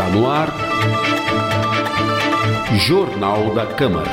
Está 0.00 0.12
no 0.12 0.30
ar. 0.30 0.48
Jornal 2.86 3.54
da 3.54 3.66
Câmara. 3.66 4.10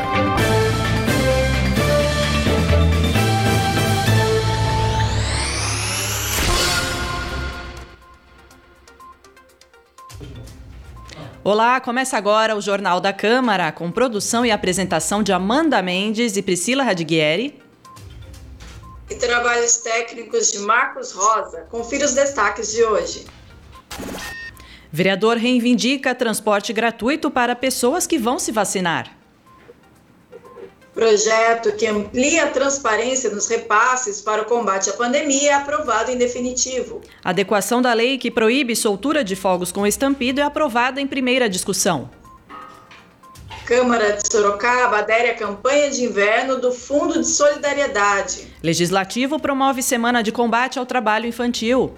Olá, 11.42 11.80
começa 11.80 12.18
agora 12.18 12.54
o 12.58 12.60
Jornal 12.60 13.00
da 13.00 13.14
Câmara, 13.14 13.72
com 13.72 13.90
produção 13.90 14.46
e 14.46 14.52
apresentação 14.52 15.24
de 15.24 15.32
Amanda 15.32 15.82
Mendes 15.82 16.36
e 16.36 16.42
Priscila 16.42 16.84
Radiguieri. 16.84 17.58
E 19.10 19.16
trabalhos 19.16 19.78
técnicos 19.78 20.52
de 20.52 20.60
Marcos 20.60 21.14
Rosa. 21.14 21.62
Confira 21.72 22.06
os 22.06 22.14
destaques 22.14 22.74
de 22.74 22.84
hoje. 22.84 23.37
Vereador 24.98 25.38
reivindica 25.38 26.16
transporte 26.16 26.74
gratuito 26.74 27.30
para 27.30 27.56
pessoas 27.56 28.08
que 28.08 28.18
vão 28.18 28.40
se 28.40 28.52
vacinar. 28.52 29.16
Projeto 30.92 31.74
que 31.74 31.86
amplia 31.86 32.46
a 32.46 32.48
transparência 32.48 33.30
nos 33.30 33.48
repasses 33.48 34.22
para 34.22 34.42
o 34.42 34.46
combate 34.46 34.90
à 34.90 34.94
pandemia 34.94 35.52
é 35.52 35.54
aprovado 35.54 36.10
em 36.10 36.18
definitivo. 36.18 37.00
Adequação 37.24 37.80
da 37.80 37.94
lei 37.94 38.18
que 38.18 38.32
proíbe 38.32 38.76
soltura 38.76 39.24
de 39.24 39.36
fogos 39.36 39.72
com 39.72 39.86
estampido 39.86 40.42
é 40.42 40.44
aprovada 40.44 41.00
em 41.00 41.06
primeira 41.06 41.48
discussão. 41.48 42.10
Câmara 43.68 44.14
de 44.14 44.28
Sorocaba 44.28 44.98
adere 44.98 45.30
à 45.30 45.36
campanha 45.36 45.92
de 45.92 46.06
inverno 46.06 46.60
do 46.60 46.72
Fundo 46.72 47.20
de 47.20 47.28
Solidariedade. 47.28 48.48
Legislativo 48.64 49.40
promove 49.40 49.84
semana 49.84 50.24
de 50.24 50.32
combate 50.32 50.80
ao 50.80 50.88
trabalho 50.88 51.28
infantil. 51.28 51.94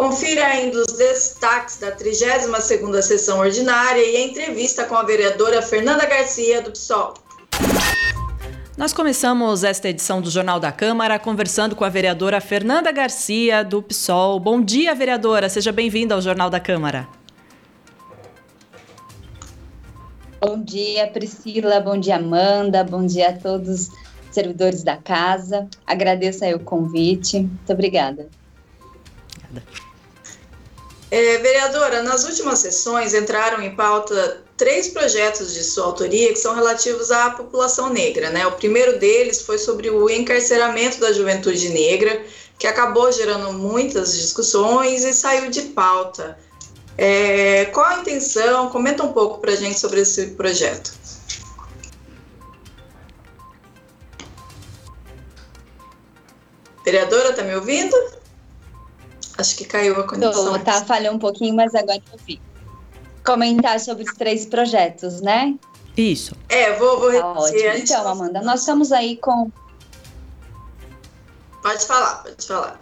Confira 0.00 0.46
ainda 0.46 0.78
os 0.78 0.96
destaques 0.96 1.76
da 1.76 1.94
32ª 1.94 3.02
sessão 3.02 3.38
ordinária 3.38 4.00
e 4.00 4.16
a 4.16 4.24
entrevista 4.24 4.86
com 4.86 4.94
a 4.94 5.02
vereadora 5.02 5.60
Fernanda 5.60 6.06
Garcia, 6.06 6.62
do 6.62 6.70
PSOL. 6.70 7.12
Nós 8.78 8.94
começamos 8.94 9.62
esta 9.62 9.90
edição 9.90 10.22
do 10.22 10.30
Jornal 10.30 10.58
da 10.58 10.72
Câmara 10.72 11.18
conversando 11.18 11.76
com 11.76 11.84
a 11.84 11.90
vereadora 11.90 12.40
Fernanda 12.40 12.90
Garcia, 12.90 13.62
do 13.62 13.82
PSOL. 13.82 14.40
Bom 14.40 14.62
dia, 14.62 14.94
vereadora. 14.94 15.50
Seja 15.50 15.70
bem-vinda 15.70 16.14
ao 16.14 16.22
Jornal 16.22 16.48
da 16.48 16.58
Câmara. 16.58 17.06
Bom 20.40 20.62
dia, 20.62 21.08
Priscila. 21.08 21.78
Bom 21.78 22.00
dia, 22.00 22.16
Amanda. 22.16 22.82
Bom 22.82 23.04
dia 23.04 23.28
a 23.28 23.32
todos 23.34 23.68
os 23.68 23.90
servidores 24.30 24.82
da 24.82 24.96
casa. 24.96 25.68
Agradeço 25.86 26.42
aí 26.42 26.54
o 26.54 26.60
convite. 26.60 27.40
Muito 27.40 27.70
obrigada. 27.70 28.30
Obrigada. 29.50 29.89
É, 31.10 31.38
vereadora, 31.38 32.04
nas 32.04 32.24
últimas 32.24 32.60
sessões 32.60 33.14
entraram 33.14 33.60
em 33.60 33.74
pauta 33.74 34.44
três 34.56 34.88
projetos 34.88 35.52
de 35.52 35.64
sua 35.64 35.86
autoria 35.86 36.28
que 36.28 36.38
são 36.38 36.54
relativos 36.54 37.10
à 37.10 37.30
população 37.30 37.90
negra. 37.90 38.30
Né? 38.30 38.46
O 38.46 38.52
primeiro 38.52 38.98
deles 38.98 39.42
foi 39.42 39.58
sobre 39.58 39.90
o 39.90 40.08
encarceramento 40.08 41.00
da 41.00 41.12
juventude 41.12 41.68
negra, 41.70 42.24
que 42.56 42.66
acabou 42.66 43.10
gerando 43.10 43.52
muitas 43.52 44.16
discussões 44.16 45.02
e 45.02 45.12
saiu 45.12 45.50
de 45.50 45.62
pauta. 45.62 46.38
É, 46.96 47.64
qual 47.66 47.86
a 47.86 48.00
intenção? 48.00 48.68
Comenta 48.70 49.02
um 49.02 49.12
pouco 49.12 49.40
para 49.40 49.52
a 49.52 49.56
gente 49.56 49.80
sobre 49.80 50.02
esse 50.02 50.28
projeto. 50.32 50.92
Vereadora, 56.84 57.30
está 57.30 57.42
me 57.42 57.54
ouvindo? 57.56 57.96
Acho 59.40 59.56
que 59.56 59.64
caiu 59.64 59.98
a 59.98 60.06
conexão. 60.06 60.52
Tô, 60.52 60.58
tá, 60.58 60.84
falhou 60.84 61.14
um 61.14 61.18
pouquinho, 61.18 61.54
mas 61.54 61.74
agora 61.74 62.00
eu 62.12 62.18
vi. 62.26 62.40
Comentar 63.24 63.80
sobre 63.80 64.04
os 64.04 64.14
três 64.14 64.46
projetos, 64.46 65.20
né? 65.20 65.54
Isso. 65.96 66.34
É, 66.48 66.74
vou, 66.74 67.00
vou 67.00 67.12
tá 67.12 67.46
repetir. 67.46 67.82
Então, 67.82 68.06
Amanda, 68.06 68.42
nós 68.42 68.60
estamos 68.60 68.92
aí 68.92 69.16
com. 69.16 69.50
Pode 71.62 71.86
falar, 71.86 72.22
pode 72.22 72.46
falar. 72.46 72.78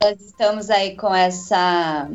Nós 0.00 0.20
estamos 0.20 0.70
aí 0.70 0.96
com 0.96 1.12
essa 1.12 2.08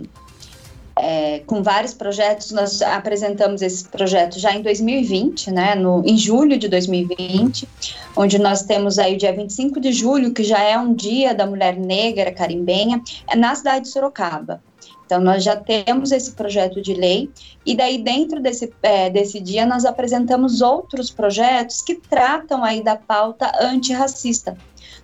é, 0.96 1.40
com 1.40 1.64
vários 1.64 1.94
projetos. 1.94 2.52
Nós 2.52 2.82
apresentamos 2.82 3.62
esse 3.62 3.88
projeto 3.88 4.40
já 4.40 4.54
em 4.54 4.62
2020, 4.62 5.52
né, 5.52 5.76
no, 5.76 6.04
em 6.06 6.18
julho 6.18 6.58
de 6.58 6.68
2020, 6.68 7.68
onde 8.16 8.38
nós 8.40 8.64
temos 8.64 9.00
aí 9.00 9.16
o 9.16 9.18
dia 9.18 9.34
25 9.34 9.80
de 9.80 9.92
julho, 9.92 10.34
que 10.34 10.44
já 10.44 10.62
é 10.62 10.78
um 10.78 10.94
dia 10.94 11.34
da 11.34 11.46
mulher 11.46 11.78
negra 11.78 12.32
carimbenha, 12.32 13.02
é 13.28 13.36
na 13.36 13.56
cidade 13.56 13.86
de 13.86 13.92
Sorocaba. 13.92 14.62
Então, 15.06 15.20
nós 15.20 15.44
já 15.44 15.56
temos 15.56 16.12
esse 16.12 16.32
projeto 16.32 16.82
de 16.82 16.94
lei, 16.94 17.30
e 17.66 17.76
daí, 17.76 17.98
dentro 17.98 18.42
desse, 18.42 18.74
é, 18.82 19.10
desse 19.10 19.40
dia, 19.40 19.66
nós 19.66 19.86
apresentamos 19.86 20.62
outros 20.62 21.12
projetos 21.12 21.82
que 21.82 21.96
tratam 21.96 22.64
aí 22.64 22.82
da 22.82 22.96
pauta 22.96 23.52
antirracista. 23.62 24.58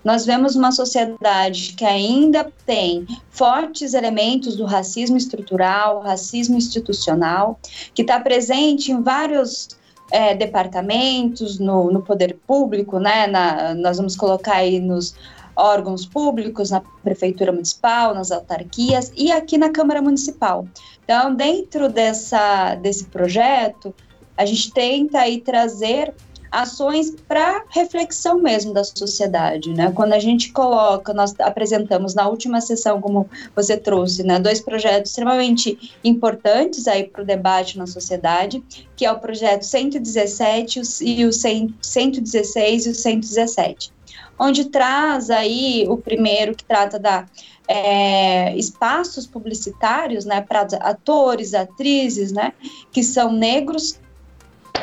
Nós 0.04 0.25
vemos 0.25 0.56
uma 0.56 0.72
sociedade 0.72 1.74
que 1.74 1.84
ainda 1.84 2.51
tem 2.66 3.06
fortes 3.30 3.94
elementos 3.94 4.56
do 4.56 4.66
racismo 4.66 5.18
estrutural, 5.18 6.00
racismo 6.00 6.57
institucional, 6.57 7.60
que 7.94 8.01
está 8.01 8.19
presente 8.19 8.92
em 8.92 9.01
vários 9.01 9.69
é, 10.12 10.34
departamentos, 10.34 11.60
no, 11.60 11.92
no, 11.92 12.01
poder 12.01 12.38
público, 12.48 13.00
né? 13.00 13.28
Na, 13.28 13.74
nós 13.75 13.98
vamos 13.98 14.16
colocar 14.16 14.56
aí 14.56 14.80
nos 14.80 15.13
órgãos 15.56 16.06
públicos, 16.06 16.72
na 16.72 16.81
prefeitura 17.04 17.52
municipal, 17.52 18.16
nas 18.16 18.31
autarquias 18.31 19.12
e 19.16 19.31
aqui 19.31 19.57
na 19.57 19.69
Câmara 19.69 20.02
Municipal. 20.02 20.66
Então, 21.04 21.36
dentro 21.36 21.90
dessa, 21.90 22.75
desse 22.75 23.06
projeto, 23.06 23.94
a 24.38 24.45
gente 24.45 24.72
tenta 24.72 25.19
aí 25.19 25.42
trazer 25.42 26.13
ações 26.51 27.16
para 27.28 27.63
reflexão 27.69 28.40
mesmo 28.40 28.74
da 28.74 28.84
sociedade, 28.84 29.74
né? 29.74 29.92
Quando 29.92 30.13
a 30.13 30.19
gente 30.19 30.51
coloca, 30.51 31.13
nós 31.13 31.34
apresentamos 31.40 32.16
na 32.16 32.28
última 32.28 32.60
sessão, 32.62 33.00
como 33.00 33.30
você 33.56 33.78
trouxe, 33.78 34.24
né, 34.24 34.40
dois 34.40 34.60
projetos 34.60 35.12
extremamente 35.12 35.94
importantes 36.04 36.88
aí 36.88 37.04
para 37.04 37.22
o 37.22 37.25
debate 37.25 37.78
na 37.78 37.86
sociedade, 37.86 38.63
que 38.96 39.06
é 39.06 39.12
o 39.12 39.19
projeto 39.19 39.63
117 39.63 40.81
e 41.01 41.25
o 41.25 41.31
116 41.31 42.86
e 42.86 42.90
o 42.90 42.95
117, 42.95 43.92
onde 44.38 44.66
traz 44.66 45.30
aí 45.30 45.86
o 45.88 45.98
primeiro 45.98 46.56
que 46.56 46.63
trata 46.63 46.98
da 46.98 47.25
é, 47.68 48.56
espaços 48.57 49.28
publicitários, 49.28 50.25
né, 50.25 50.42
para 50.42 50.62
atores, 50.81 51.54
atrizes, 51.54 52.31
né, 52.31 52.54
que 52.92 53.04
são 53.04 53.31
negros 53.31 54.00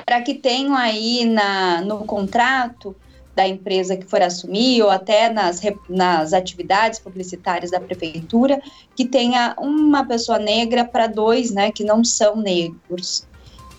para 0.07 0.23
que 0.23 0.35
tenham 0.35 0.77
aí 0.77 1.25
na, 1.25 1.81
no 1.81 2.05
contrato 2.05 2.95
da 3.35 3.47
empresa 3.47 3.97
que 3.97 4.07
for 4.07 4.23
assumir 4.23 4.81
ou 4.83 4.89
até 4.89 5.29
nas, 5.29 5.61
nas 5.91 6.33
atividades 6.33 7.01
publicitárias 7.01 7.73
da 7.73 7.81
prefeitura 7.81 8.63
que 8.95 9.05
tenha 9.05 9.55
uma 9.59 10.07
pessoa 10.07 10.39
negra 10.39 10.85
para 10.85 11.09
dois, 11.09 11.51
né, 11.51 11.73
que 11.73 11.85
não 11.85 12.03
são 12.05 12.37
negros. 12.37 13.27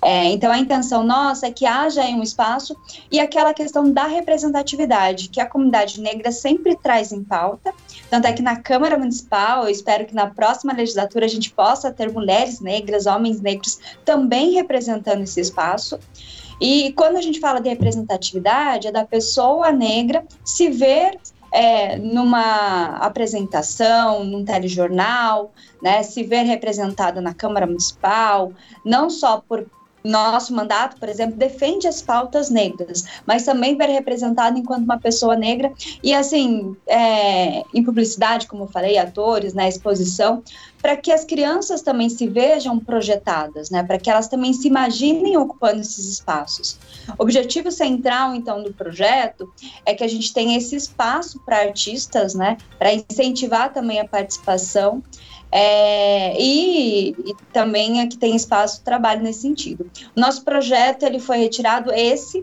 É, 0.02 0.26
então, 0.26 0.52
a 0.52 0.60
intenção 0.60 1.04
nossa 1.04 1.48
é 1.48 1.52
que 1.52 1.66
haja 1.66 2.04
um 2.04 2.22
espaço 2.22 2.76
e 3.12 3.20
aquela 3.20 3.54
questão 3.54 3.92
da 3.92 4.06
representatividade, 4.06 5.30
que 5.30 5.42
a 5.42 5.46
comunidade 5.46 6.00
negra 6.00 6.32
sempre 6.32 6.76
traz 6.76 7.12
em 7.12 7.24
pauta. 7.24 7.74
Tanto 8.10 8.28
é 8.28 8.34
que 8.34 8.42
na 8.42 8.58
Câmara 8.58 8.98
Municipal, 8.98 9.64
eu 9.64 9.70
espero 9.70 10.06
que 10.06 10.14
na 10.14 10.28
próxima 10.28 10.74
legislatura 10.74 11.26
a 11.26 11.30
gente 11.30 11.52
possa 11.52 11.92
ter 11.92 12.12
mulheres 12.12 12.60
negras, 12.60 13.06
homens 13.06 13.42
negros 13.42 13.80
também 14.06 14.52
representando 14.52 15.24
esse 15.24 15.42
espaço. 15.42 16.00
E 16.62 16.92
quando 16.94 17.18
a 17.18 17.22
gente 17.22 17.40
fala 17.40 17.60
de 17.60 17.70
representatividade, 17.70 18.88
é 18.88 18.92
da 18.92 19.06
pessoa 19.06 19.72
negra 19.72 20.24
se 20.44 20.70
ver 20.70 21.18
é, 21.52 21.98
numa 21.98 22.98
apresentação, 22.98 24.24
num 24.24 24.44
telejornal, 24.44 25.52
né, 25.82 26.04
se 26.04 26.24
ver 26.24 26.44
representada 26.44 27.22
na 27.22 27.34
Câmara 27.34 27.66
Municipal, 27.66 28.52
não 28.84 29.10
só 29.10 29.42
por 29.48 29.66
nosso 30.08 30.54
mandato, 30.54 30.98
por 30.98 31.10
exemplo, 31.10 31.38
defende 31.38 31.88
as 31.88 32.02
pautas 32.02 32.50
negras, 32.50 33.04
mas 33.26 33.44
também 33.44 33.78
ver 33.78 33.90
representado 33.90 34.58
enquanto 34.58 34.84
uma 34.84 35.00
pessoa 35.00 35.36
negra 35.36 35.72
e 36.04 36.14
assim, 36.14 36.76
é, 36.88 37.64
em 37.74 37.84
publicidade, 37.84 38.48
como 38.48 38.64
eu 38.64 38.68
falei, 38.68 38.98
atores, 38.98 39.54
na 39.54 39.64
né, 39.64 39.70
exposição, 39.70 40.44
para 40.82 40.96
que 40.96 41.12
as 41.12 41.26
crianças 41.26 41.82
também 41.82 42.10
se 42.10 42.28
vejam 42.28 42.80
projetadas, 42.80 43.70
né, 43.70 43.84
para 43.84 43.98
que 43.98 44.10
elas 44.10 44.28
também 44.28 44.54
se 44.54 44.68
imaginem 44.68 45.38
ocupando 45.38 45.82
esses 45.82 46.06
espaços. 46.06 46.78
O 47.18 47.24
objetivo 47.24 47.72
central, 47.72 48.36
então, 48.36 48.64
do 48.64 48.74
projeto 48.74 49.52
é 49.86 49.94
que 49.94 50.04
a 50.04 50.08
gente 50.08 50.34
tenha 50.34 50.58
esse 50.58 50.76
espaço 50.76 51.40
para 51.46 51.60
artistas, 51.60 52.34
né, 52.34 52.58
para 52.78 52.94
incentivar 52.94 53.74
também 53.74 54.00
a 54.00 54.08
participação 54.08 55.04
é, 55.52 56.40
e, 56.40 57.10
e, 57.10 57.36
também 57.54 58.02
aqui 58.02 58.18
tem 58.18 58.36
espaço 58.36 58.80
de 58.80 58.84
trabalho 58.84 59.24
nesse 59.24 59.42
sentido. 59.42 59.90
Nosso 60.16 60.44
projeto 60.44 61.04
ele 61.04 61.20
foi 61.20 61.38
retirado 61.38 61.92
esse 61.94 62.42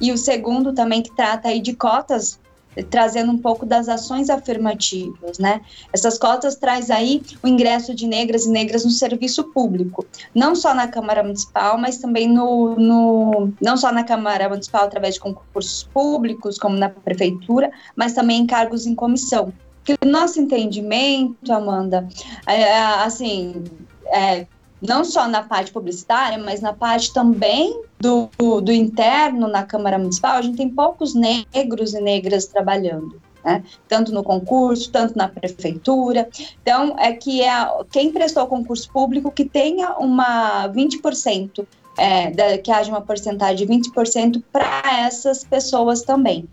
e 0.00 0.10
o 0.12 0.18
segundo 0.18 0.72
também 0.72 1.02
que 1.02 1.14
trata 1.14 1.48
aí 1.48 1.60
de 1.60 1.74
cotas 1.74 2.40
trazendo 2.88 3.30
um 3.30 3.38
pouco 3.38 3.66
das 3.66 3.88
ações 3.88 4.30
afirmativas, 4.30 5.38
né? 5.38 5.60
Essas 5.92 6.18
cotas 6.18 6.56
traz 6.56 6.90
aí 6.90 7.22
o 7.42 7.46
ingresso 7.46 7.94
de 7.94 8.06
negras 8.06 8.46
e 8.46 8.50
negras 8.50 8.84
no 8.84 8.90
serviço 8.90 9.44
público, 9.52 10.06
não 10.34 10.54
só 10.54 10.72
na 10.72 10.88
Câmara 10.88 11.22
Municipal, 11.22 11.76
mas 11.76 11.98
também 11.98 12.26
no, 12.26 12.74
no 12.76 13.52
não 13.60 13.76
só 13.76 13.92
na 13.92 14.04
Câmara 14.04 14.48
Municipal 14.48 14.84
através 14.84 15.14
de 15.14 15.20
concursos 15.20 15.82
públicos, 15.92 16.58
como 16.58 16.76
na 16.76 16.88
prefeitura, 16.88 17.70
mas 17.94 18.14
também 18.14 18.40
em 18.40 18.46
cargos 18.46 18.86
em 18.86 18.94
comissão. 18.94 19.52
Que 19.84 19.94
o 19.94 20.08
nosso 20.08 20.40
entendimento, 20.40 21.52
Amanda, 21.52 22.08
é, 22.46 22.78
assim, 22.78 23.64
é, 24.06 24.46
não 24.80 25.04
só 25.04 25.28
na 25.28 25.42
parte 25.42 25.70
publicitária, 25.70 26.38
mas 26.38 26.60
na 26.60 26.72
parte 26.72 27.12
também 27.12 27.82
do, 28.00 28.28
do 28.60 28.72
interno 28.72 29.46
na 29.46 29.62
Câmara 29.62 29.98
Municipal, 29.98 30.36
a 30.36 30.42
gente 30.42 30.56
tem 30.56 30.68
poucos 30.68 31.14
negros 31.14 31.94
e 31.94 32.00
negras 32.00 32.46
trabalhando. 32.46 33.20
Né? 33.44 33.64
tanto 33.88 34.12
no 34.12 34.22
concurso, 34.22 34.92
tanto 34.92 35.18
na 35.18 35.26
prefeitura. 35.26 36.28
Então, 36.62 36.94
é 36.96 37.12
que 37.12 37.42
é 37.42 37.50
quem 37.90 38.12
prestou 38.12 38.46
concurso 38.46 38.88
público 38.92 39.32
que 39.32 39.44
tenha 39.44 39.96
uma 39.96 40.68
20%, 40.68 41.66
é, 41.98 42.30
da, 42.30 42.56
que 42.58 42.70
haja 42.70 42.92
uma 42.92 43.00
porcentagem 43.00 43.66
de 43.66 43.90
20% 43.90 44.40
para 44.52 44.82
essas 45.00 45.42
pessoas 45.42 46.02
também. 46.02 46.48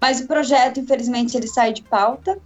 Mas 0.00 0.20
o 0.20 0.26
projeto, 0.26 0.80
infelizmente, 0.80 1.36
ele 1.36 1.46
sai 1.46 1.72
de 1.72 1.82
pauta, 1.82 2.38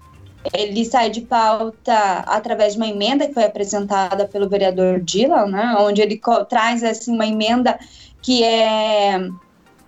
ele 0.52 0.84
sai 0.84 1.10
de 1.10 1.20
pauta 1.20 1.94
através 2.26 2.74
de 2.74 2.78
uma 2.78 2.88
emenda 2.88 3.26
que 3.26 3.34
foi 3.34 3.44
apresentada 3.44 4.26
pelo 4.26 4.48
vereador 4.48 5.00
Dylan, 5.00 5.46
né, 5.46 5.76
onde 5.78 6.02
ele 6.02 6.20
traz 6.48 6.82
assim, 6.82 7.12
uma 7.12 7.26
emenda 7.26 7.78
que 8.20 8.42
é 8.42 9.28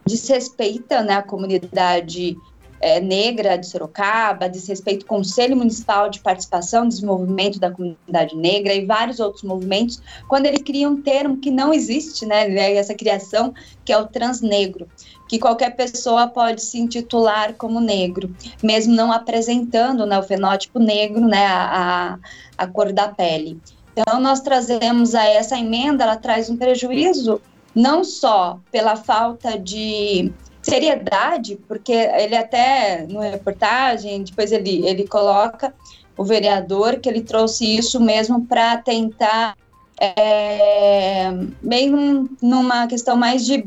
desrespeita 0.07 1.03
né, 1.03 1.15
a 1.15 1.23
comunidade 1.23 2.37
é, 2.81 3.01
negra 3.01 3.57
de 3.57 3.67
Sorocaba, 3.67 4.49
desrespeita 4.49 5.05
o 5.05 5.09
Conselho 5.09 5.57
Municipal 5.57 6.11
de 6.11 6.21
Participação 6.21 6.85
e 6.85 6.89
Desenvolvimento 6.89 7.59
da 7.59 7.71
Comunidade 7.71 8.37
Negra 8.37 8.75
e 8.75 8.85
vários 8.85 9.19
outros 9.21 9.43
movimentos, 9.43 10.01
quando 10.29 10.47
ele 10.47 10.59
cria 10.59 10.89
um 10.89 11.01
termo 11.01 11.39
que 11.39 11.51
não 11.51 11.73
existe, 11.73 12.27
né, 12.27 12.75
essa 12.77 12.95
criação, 12.95 13.55
que 13.85 13.93
é 13.93 13.99
o 13.99 14.07
transnegro 14.07 14.87
que 15.35 15.39
qualquer 15.41 15.75
pessoa 15.75 16.29
pode 16.29 16.63
se 16.63 16.79
intitular 16.79 17.55
como 17.55 17.81
negro, 17.81 18.33
mesmo 18.63 18.95
não 18.95 19.11
apresentando 19.11 20.07
né, 20.07 20.17
o 20.17 20.23
fenótipo 20.23 20.79
negro, 20.79 21.23
né, 21.23 21.45
a, 21.45 22.19
a 22.57 22.67
cor 22.69 22.93
da 22.93 23.09
pele. 23.09 23.59
Então, 23.97 24.21
nós 24.21 24.41
trazemos 24.41 25.13
a 25.13 25.25
essa 25.25 25.59
emenda, 25.59 26.05
ela 26.05 26.17
traz 26.17 26.49
um 26.49 26.57
prejuízo 26.57 27.41
não 27.75 28.05
só 28.05 28.61
pela 28.71 28.95
falta 28.95 29.59
de 29.59 30.33
seriedade, 30.63 31.57
porque 31.67 31.93
ele 31.93 32.37
até, 32.37 33.05
no 33.09 33.19
reportagem, 33.19 34.23
depois 34.23 34.53
ele, 34.53 34.87
ele 34.87 35.05
coloca 35.09 35.75
o 36.17 36.23
vereador 36.23 37.01
que 37.01 37.09
ele 37.09 37.23
trouxe 37.23 37.77
isso 37.77 38.01
mesmo 38.01 38.47
para 38.47 38.77
tentar 38.77 39.57
é, 40.01 41.33
meio 41.61 42.31
numa 42.41 42.87
questão 42.87 43.17
mais 43.17 43.45
de 43.45 43.67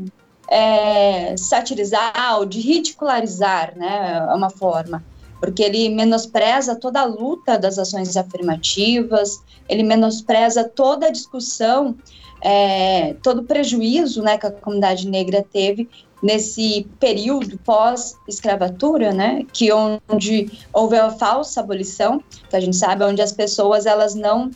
é, 0.50 1.36
satirizar 1.36 2.38
ou 2.38 2.46
de 2.46 2.60
ridicularizar, 2.60 3.76
né, 3.76 4.26
é 4.28 4.34
uma 4.34 4.50
forma, 4.50 5.04
porque 5.40 5.62
ele 5.62 5.88
menospreza 5.90 6.74
toda 6.74 7.00
a 7.00 7.04
luta 7.04 7.58
das 7.58 7.78
ações 7.78 8.16
afirmativas, 8.16 9.42
ele 9.68 9.82
menospreza 9.82 10.64
toda 10.64 11.06
a 11.06 11.10
discussão, 11.10 11.94
é, 12.40 13.14
todo 13.22 13.40
o 13.40 13.44
prejuízo, 13.44 14.22
né, 14.22 14.38
que 14.38 14.46
a 14.46 14.50
comunidade 14.50 15.06
negra 15.06 15.44
teve 15.52 15.88
nesse 16.22 16.86
período 16.98 17.58
pós-escravatura, 17.58 19.12
né, 19.12 19.44
que 19.52 19.70
onde 19.72 20.50
houve 20.72 20.96
a 20.96 21.10
falsa 21.10 21.60
abolição, 21.60 22.22
que 22.48 22.56
a 22.56 22.60
gente 22.60 22.76
sabe, 22.76 23.04
onde 23.04 23.22
as 23.22 23.32
pessoas 23.32 23.86
elas 23.86 24.14
não 24.14 24.50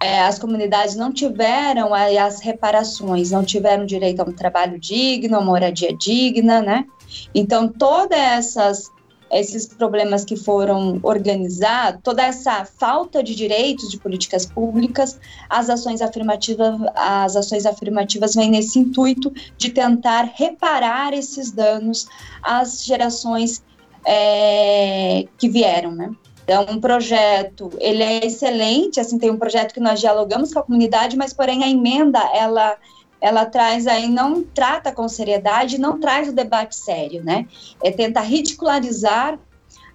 é, 0.00 0.20
as 0.20 0.38
comunidades 0.38 0.96
não 0.96 1.12
tiveram 1.12 1.94
as 1.94 2.40
reparações, 2.40 3.30
não 3.30 3.44
tiveram 3.44 3.86
direito 3.86 4.20
a 4.20 4.24
um 4.24 4.32
trabalho 4.32 4.78
digno, 4.78 5.36
a 5.36 5.40
moradia 5.40 5.96
digna, 5.96 6.60
né? 6.60 6.86
Então, 7.34 7.68
todas 7.68 8.18
essas 8.18 8.96
esses 9.30 9.66
problemas 9.66 10.24
que 10.24 10.36
foram 10.36 11.00
organizados, 11.02 12.00
toda 12.02 12.22
essa 12.22 12.64
falta 12.64 13.22
de 13.22 13.34
direitos 13.34 13.90
de 13.90 13.98
políticas 13.98 14.46
públicas, 14.46 15.18
as 15.50 15.68
ações 15.68 16.00
afirmativas, 16.00 16.80
as 16.94 17.34
ações 17.34 17.66
afirmativas 17.66 18.34
vêm 18.34 18.50
nesse 18.50 18.78
intuito 18.78 19.32
de 19.58 19.70
tentar 19.70 20.30
reparar 20.34 21.12
esses 21.12 21.50
danos 21.50 22.06
às 22.40 22.84
gerações 22.84 23.64
é, 24.04 25.26
que 25.36 25.48
vieram, 25.48 25.92
né? 25.92 26.10
Então, 26.46 26.64
um 26.70 26.80
projeto, 26.80 27.72
ele 27.80 28.04
é 28.04 28.24
excelente, 28.24 29.00
assim, 29.00 29.18
tem 29.18 29.32
um 29.32 29.36
projeto 29.36 29.74
que 29.74 29.80
nós 29.80 29.98
dialogamos 29.98 30.54
com 30.54 30.60
a 30.60 30.62
comunidade, 30.62 31.16
mas, 31.16 31.32
porém, 31.32 31.64
a 31.64 31.68
emenda, 31.68 32.20
ela 32.32 32.76
ela 33.18 33.46
traz 33.46 33.86
aí, 33.86 34.08
não 34.08 34.44
trata 34.44 34.92
com 34.92 35.08
seriedade, 35.08 35.78
não 35.78 35.98
traz 35.98 36.28
o 36.28 36.32
debate 36.32 36.76
sério, 36.76 37.24
né? 37.24 37.46
É 37.82 37.90
tentar 37.90 38.20
ridicularizar 38.20 39.38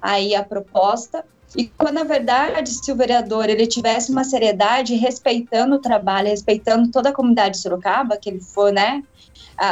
aí 0.02 0.36
a 0.36 0.44
proposta, 0.44 1.24
e 1.56 1.68
quando, 1.68 1.96
na 1.96 2.04
verdade, 2.04 2.72
se 2.72 2.92
o 2.92 2.96
vereador 2.96 3.50
ele 3.50 3.68
tivesse 3.68 4.12
uma 4.12 4.24
seriedade, 4.24 4.96
respeitando 4.96 5.76
o 5.76 5.80
trabalho, 5.80 6.30
respeitando 6.30 6.90
toda 6.90 7.10
a 7.10 7.14
comunidade 7.14 7.56
de 7.56 7.62
Sorocaba, 7.62 8.18
que 8.18 8.30
ele 8.30 8.42
for, 8.42 8.74
né? 8.74 9.04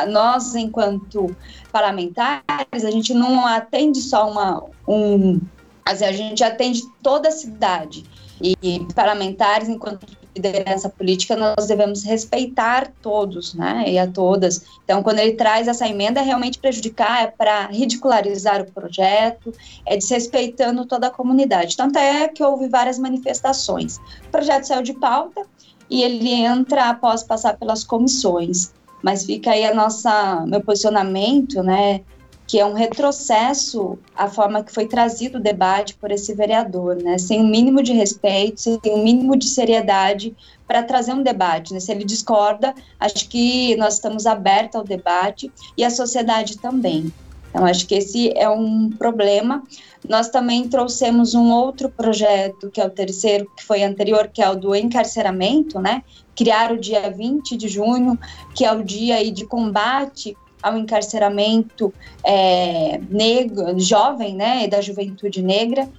nós, 0.10 0.56
enquanto 0.56 1.36
parlamentares, 1.72 2.86
a 2.86 2.92
gente 2.92 3.14
não 3.14 3.46
atende 3.46 4.02
só 4.02 4.30
uma, 4.30 4.64
um, 4.88 5.40
Assim, 5.86 6.06
a 6.06 6.12
gente 6.12 6.44
atende 6.44 6.82
toda 7.02 7.30
a 7.30 7.32
cidade. 7.32 8.04
E 8.42 8.86
parlamentares, 8.96 9.68
enquanto 9.68 10.06
liderança 10.36 10.90
política, 10.90 11.36
nós 11.36 11.68
devemos 11.68 12.04
respeitar 12.04 12.92
todos, 13.02 13.54
né, 13.54 13.84
e 13.88 13.98
a 13.98 14.08
todas. 14.08 14.64
Então, 14.84 15.04
quando 15.04 15.20
ele 15.20 15.34
traz 15.34 15.68
essa 15.68 15.88
emenda, 15.88 16.22
é 16.22 16.24
realmente 16.24 16.60
prejudicar, 16.60 17.24
é 17.24 17.28
para 17.28 17.68
ridicularizar 17.68 18.62
o 18.62 18.72
projeto, 18.72 19.54
é 19.86 19.98
desrespeitando 19.98 20.86
toda 20.86 21.08
a 21.08 21.12
comunidade. 21.12 21.76
Tanto 21.76 21.98
é 21.98 22.28
que 22.28 22.44
houve 22.44 22.68
várias 22.68 22.98
manifestações. 22.98 23.98
O 24.28 24.30
projeto 24.32 24.66
saiu 24.66 24.84
de 24.84 24.94
pauta 24.94 25.42
e 25.90 26.02
ele 26.04 26.32
entra 26.32 26.90
após 26.90 27.24
passar 27.24 27.58
pelas 27.58 27.84
comissões. 27.84 28.72
Mas 29.02 29.26
fica 29.26 29.52
aí 29.52 29.66
a 29.66 29.74
nossa, 29.74 30.46
meu 30.46 30.62
posicionamento, 30.62 31.64
né, 31.64 32.02
que 32.50 32.60
é 32.60 32.66
um 32.66 32.74
retrocesso 32.74 34.00
a 34.16 34.28
forma 34.28 34.64
que 34.64 34.74
foi 34.74 34.88
trazido 34.88 35.38
o 35.38 35.42
debate 35.42 35.94
por 35.94 36.10
esse 36.10 36.34
vereador, 36.34 36.96
né? 36.96 37.20
Sem 37.20 37.42
o 37.42 37.44
um 37.44 37.48
mínimo 37.48 37.84
de 37.84 37.94
respeito, 37.94 38.60
sem 38.60 38.80
o 38.86 38.96
um 38.96 39.04
mínimo 39.04 39.38
de 39.38 39.46
seriedade 39.48 40.36
para 40.68 40.82
trazer 40.82 41.14
um 41.14 41.22
debate. 41.22 41.72
Né? 41.76 41.80
Se 41.80 41.92
ele 41.92 42.04
discorda, 42.04 42.74
acho 43.00 43.30
que 43.30 43.76
nós 43.76 43.94
estamos 43.94 44.26
abertos 44.26 44.78
ao 44.78 44.84
debate 44.84 45.52
e 45.78 45.84
a 45.84 45.92
sociedade 45.92 46.58
também. 46.58 47.14
Então, 47.52 47.66
acho 47.66 47.86
que 47.86 47.94
esse 47.94 48.36
é 48.36 48.50
um 48.50 48.90
problema. 48.90 49.62
Nós 50.08 50.30
também 50.30 50.68
trouxemos 50.68 51.36
um 51.36 51.52
outro 51.52 51.88
projeto, 51.88 52.72
que 52.72 52.82
é 52.82 52.86
o 52.86 52.90
terceiro, 52.90 53.48
que 53.56 53.64
foi 53.64 53.84
anterior, 53.84 54.28
que 54.28 54.42
é 54.42 54.50
o 54.50 54.56
do 54.56 54.74
encarceramento, 54.74 55.80
né? 55.80 56.02
Criar 56.36 56.72
o 56.72 56.80
dia 56.80 57.12
20 57.12 57.56
de 57.56 57.68
junho, 57.68 58.18
que 58.56 58.66
é 58.66 58.74
o 58.74 58.84
dia 58.84 59.18
aí 59.18 59.30
de 59.30 59.46
combate 59.46 60.36
ao 60.62 60.78
encarceramento 60.78 61.94
é, 62.24 63.00
negro, 63.10 63.80
jovem, 63.80 64.36
né, 64.36 64.68
da 64.68 64.82
juventude 64.82 65.42
negra, 65.42 65.90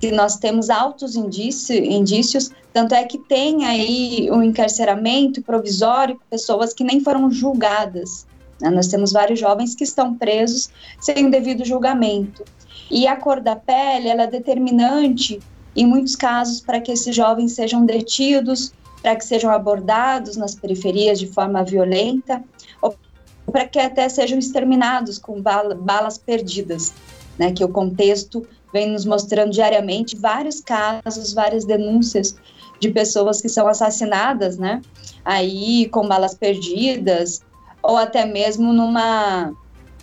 que 0.00 0.12
nós 0.12 0.36
temos 0.36 0.70
altos 0.70 1.16
indício, 1.16 1.74
indícios, 1.74 2.50
tanto 2.72 2.94
é 2.94 3.04
que 3.04 3.18
tem 3.18 3.64
aí 3.64 4.28
o 4.30 4.36
um 4.36 4.42
encarceramento 4.42 5.42
provisório, 5.42 6.20
pessoas 6.30 6.72
que 6.72 6.84
nem 6.84 7.00
foram 7.00 7.30
julgadas. 7.30 8.26
Né? 8.60 8.70
Nós 8.70 8.86
temos 8.86 9.12
vários 9.12 9.40
jovens 9.40 9.74
que 9.74 9.84
estão 9.84 10.14
presos 10.14 10.70
sem 11.00 11.26
o 11.26 11.30
devido 11.30 11.64
julgamento. 11.64 12.44
E 12.90 13.06
a 13.06 13.16
cor 13.16 13.40
da 13.40 13.56
pele, 13.56 14.08
ela 14.08 14.22
é 14.22 14.26
determinante, 14.26 15.40
em 15.76 15.86
muitos 15.86 16.16
casos, 16.16 16.60
para 16.60 16.80
que 16.80 16.92
esses 16.92 17.14
jovens 17.14 17.52
sejam 17.52 17.84
detidos, 17.84 18.72
para 19.02 19.14
que 19.16 19.24
sejam 19.24 19.50
abordados 19.50 20.36
nas 20.36 20.54
periferias 20.54 21.18
de 21.18 21.26
forma 21.26 21.62
violenta, 21.62 22.42
para 23.50 23.66
que 23.66 23.78
até 23.78 24.08
sejam 24.08 24.38
exterminados 24.38 25.18
com 25.18 25.40
bala, 25.40 25.74
balas 25.74 26.18
perdidas, 26.18 26.92
né? 27.38 27.52
Que 27.52 27.64
o 27.64 27.68
contexto 27.68 28.46
vem 28.72 28.90
nos 28.90 29.04
mostrando 29.04 29.50
diariamente 29.50 30.16
vários 30.16 30.60
casos, 30.60 31.32
várias 31.32 31.64
denúncias 31.64 32.36
de 32.80 32.90
pessoas 32.90 33.40
que 33.40 33.48
são 33.48 33.66
assassinadas, 33.66 34.56
né? 34.56 34.82
Aí 35.24 35.88
com 35.88 36.06
balas 36.06 36.34
perdidas 36.34 37.42
ou 37.82 37.96
até 37.96 38.24
mesmo 38.24 38.72
numa 38.72 39.52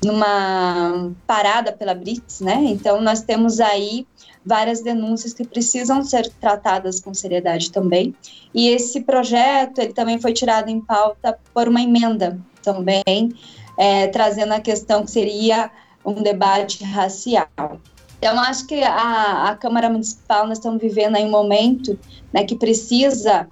numa 0.03 1.11
parada 1.25 1.71
pela 1.71 1.95
Brits, 1.95 2.39
né? 2.39 2.59
Então 2.65 3.01
nós 3.01 3.21
temos 3.21 3.59
aí 3.59 4.05
várias 4.45 4.81
denúncias 4.81 5.33
que 5.33 5.45
precisam 5.45 6.03
ser 6.03 6.29
tratadas 6.39 6.99
com 6.99 7.13
seriedade 7.13 7.71
também. 7.71 8.13
E 8.53 8.69
esse 8.69 9.01
projeto 9.01 9.79
ele 9.79 9.93
também 9.93 10.19
foi 10.19 10.33
tirado 10.33 10.69
em 10.69 10.79
pauta 10.79 11.37
por 11.53 11.67
uma 11.67 11.81
emenda 11.81 12.39
também, 12.61 13.33
é, 13.77 14.07
trazendo 14.07 14.53
a 14.53 14.59
questão 14.59 15.03
que 15.03 15.11
seria 15.11 15.71
um 16.05 16.21
debate 16.21 16.83
racial. 16.83 17.79
Então, 18.17 18.39
acho 18.39 18.65
que 18.65 18.81
a, 18.81 19.49
a 19.49 19.55
Câmara 19.55 19.89
Municipal, 19.89 20.47
nós 20.47 20.57
estamos 20.57 20.81
vivendo 20.81 21.15
aí 21.15 21.25
um 21.25 21.29
momento 21.29 21.97
né, 22.33 22.43
que 22.43 22.55
precisa, 22.55 23.47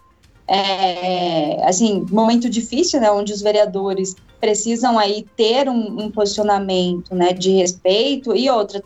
é, 0.47 1.63
assim, 1.67 2.05
momento 2.09 2.50
difícil, 2.50 3.00
né, 3.01 3.12
onde 3.12 3.33
os 3.33 3.41
vereadores 3.41 4.15
precisam 4.39 4.97
aí 4.97 5.25
ter 5.35 5.69
um, 5.69 6.03
um 6.03 6.12
posicionamento, 6.12 7.13
né, 7.13 7.33
de 7.33 7.51
respeito 7.51 8.35
e 8.35 8.50
outra, 8.50 8.81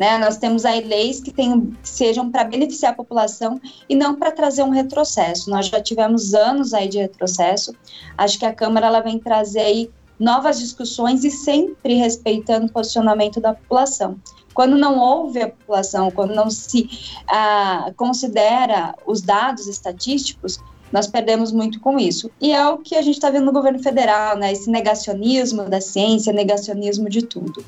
né, 0.00 0.16
nós 0.16 0.38
temos 0.38 0.64
aí 0.64 0.80
leis 0.82 1.20
que, 1.20 1.30
tem, 1.30 1.72
que 1.82 1.88
sejam 1.88 2.30
para 2.30 2.42
beneficiar 2.44 2.92
a 2.92 2.96
população 2.96 3.60
e 3.86 3.94
não 3.94 4.14
para 4.14 4.32
trazer 4.32 4.62
um 4.62 4.70
retrocesso. 4.70 5.50
Nós 5.50 5.66
já 5.66 5.78
tivemos 5.78 6.32
anos 6.32 6.72
aí 6.72 6.88
de 6.88 6.96
retrocesso. 6.96 7.74
Acho 8.16 8.38
que 8.38 8.46
a 8.46 8.54
Câmara 8.54 8.86
ela 8.86 9.00
vem 9.00 9.18
trazer 9.18 9.60
aí 9.60 9.90
novas 10.18 10.58
discussões 10.58 11.22
e 11.22 11.30
sempre 11.30 11.96
respeitando 11.96 12.64
o 12.64 12.72
posicionamento 12.72 13.42
da 13.42 13.52
população. 13.52 14.16
Quando 14.54 14.74
não 14.74 14.98
ouve 14.98 15.42
a 15.42 15.48
população, 15.48 16.10
quando 16.10 16.34
não 16.34 16.48
se 16.48 16.88
ah, 17.28 17.92
considera 17.94 18.94
os 19.06 19.20
dados 19.20 19.66
estatísticos, 19.66 20.58
nós 20.90 21.06
perdemos 21.06 21.52
muito 21.52 21.78
com 21.78 21.98
isso. 21.98 22.30
E 22.40 22.54
é 22.54 22.66
o 22.66 22.78
que 22.78 22.94
a 22.96 23.02
gente 23.02 23.16
está 23.16 23.28
vendo 23.28 23.44
no 23.44 23.52
governo 23.52 23.82
federal, 23.82 24.34
né? 24.34 24.50
Esse 24.50 24.70
negacionismo 24.70 25.68
da 25.68 25.80
ciência, 25.80 26.32
negacionismo 26.32 27.08
de 27.10 27.20
tudo. 27.20 27.62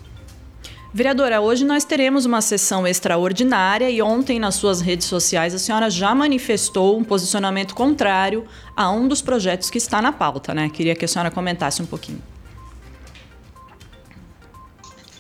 Vereadora, 0.95 1.41
hoje 1.41 1.65
nós 1.65 1.87
teremos 1.87 2.27
uma 2.27 2.43
sessão 2.43 2.87
extraordinária 2.87 3.89
e 3.89 4.03
ontem 4.03 4.39
nas 4.39 4.57
suas 4.57 4.83
redes 4.83 5.07
sociais 5.07 5.55
a 5.55 5.59
senhora 5.59 5.89
já 5.89 6.15
manifestou 6.15 6.99
um 6.99 7.03
posicionamento 7.03 7.75
contrário 7.75 8.45
a 8.77 8.91
um 8.91 9.09
dos 9.09 9.23
projetos 9.23 9.71
que 9.71 9.79
está 9.79 10.03
na 10.03 10.13
pauta, 10.13 10.53
né? 10.53 10.69
Queria 10.69 10.95
que 10.95 11.07
a 11.07 11.09
senhora 11.09 11.31
comentasse 11.31 11.81
um 11.81 11.87
pouquinho. 11.87 12.21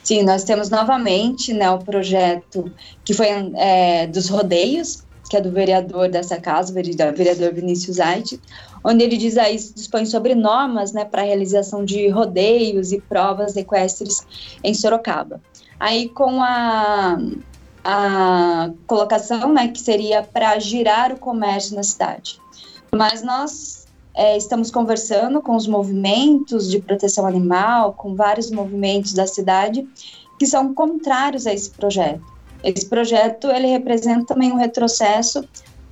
Sim, 0.04 0.24
nós 0.24 0.44
temos 0.44 0.68
novamente 0.68 1.54
né, 1.54 1.70
o 1.70 1.78
projeto 1.78 2.70
que 3.02 3.14
foi 3.14 3.28
é, 3.54 4.06
dos 4.08 4.28
rodeios, 4.28 5.04
que 5.30 5.38
é 5.38 5.40
do 5.40 5.50
vereador 5.50 6.10
dessa 6.10 6.38
casa, 6.38 6.70
vereador 6.70 7.54
Vinícius 7.54 7.98
Aite, 7.98 8.38
onde 8.84 9.04
ele 9.04 9.16
diz 9.16 9.38
aí, 9.38 9.56
dispõe 9.56 10.04
sobre 10.04 10.34
normas 10.34 10.92
né, 10.92 11.06
para 11.06 11.22
a 11.22 11.24
realização 11.24 11.82
de 11.82 12.08
rodeios 12.08 12.92
e 12.92 13.00
provas 13.00 13.56
equestres 13.56 14.26
em 14.62 14.74
Sorocaba. 14.74 15.40
Aí 15.82 16.08
com 16.10 16.40
a, 16.40 17.18
a 17.82 18.70
colocação, 18.86 19.52
né, 19.52 19.66
que 19.66 19.80
seria 19.80 20.22
para 20.22 20.56
girar 20.60 21.12
o 21.12 21.18
comércio 21.18 21.74
na 21.74 21.82
cidade. 21.82 22.40
Mas 22.94 23.20
nós 23.24 23.88
é, 24.14 24.36
estamos 24.36 24.70
conversando 24.70 25.42
com 25.42 25.56
os 25.56 25.66
movimentos 25.66 26.70
de 26.70 26.78
proteção 26.78 27.26
animal, 27.26 27.94
com 27.94 28.14
vários 28.14 28.48
movimentos 28.52 29.12
da 29.12 29.26
cidade 29.26 29.84
que 30.38 30.46
são 30.46 30.72
contrários 30.72 31.48
a 31.48 31.52
esse 31.52 31.70
projeto. 31.70 32.22
Esse 32.62 32.88
projeto 32.88 33.50
ele 33.50 33.66
representa 33.66 34.34
também 34.34 34.52
um 34.52 34.58
retrocesso 34.58 35.44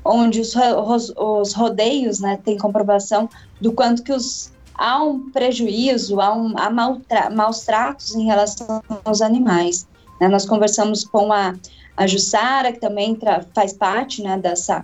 onde 0.05 0.41
os, 0.41 0.55
os, 0.55 1.13
os 1.17 1.53
rodeios 1.53 2.21
né, 2.21 2.39
têm 2.45 2.57
comprovação 2.57 3.29
do 3.61 3.73
quanto 3.73 4.05
que 4.05 4.13
os, 4.13 4.53
há 4.81 5.03
um 5.05 5.31
prejuízo, 5.31 6.23
há, 6.23 6.35
um, 6.35 6.55
há 6.57 6.71
maus 7.31 7.61
tratos 7.61 8.15
em 8.15 8.25
relação 8.25 8.83
aos 9.05 9.21
animais. 9.21 9.87
Né? 10.19 10.27
Nós 10.27 10.47
conversamos 10.47 11.05
com 11.05 11.31
a, 11.31 11.55
a 11.95 12.07
Jussara, 12.07 12.73
que 12.73 12.81
também 12.81 13.17
faz 13.55 13.75
parte 13.75 14.23
né, 14.23 14.39
dessa, 14.39 14.83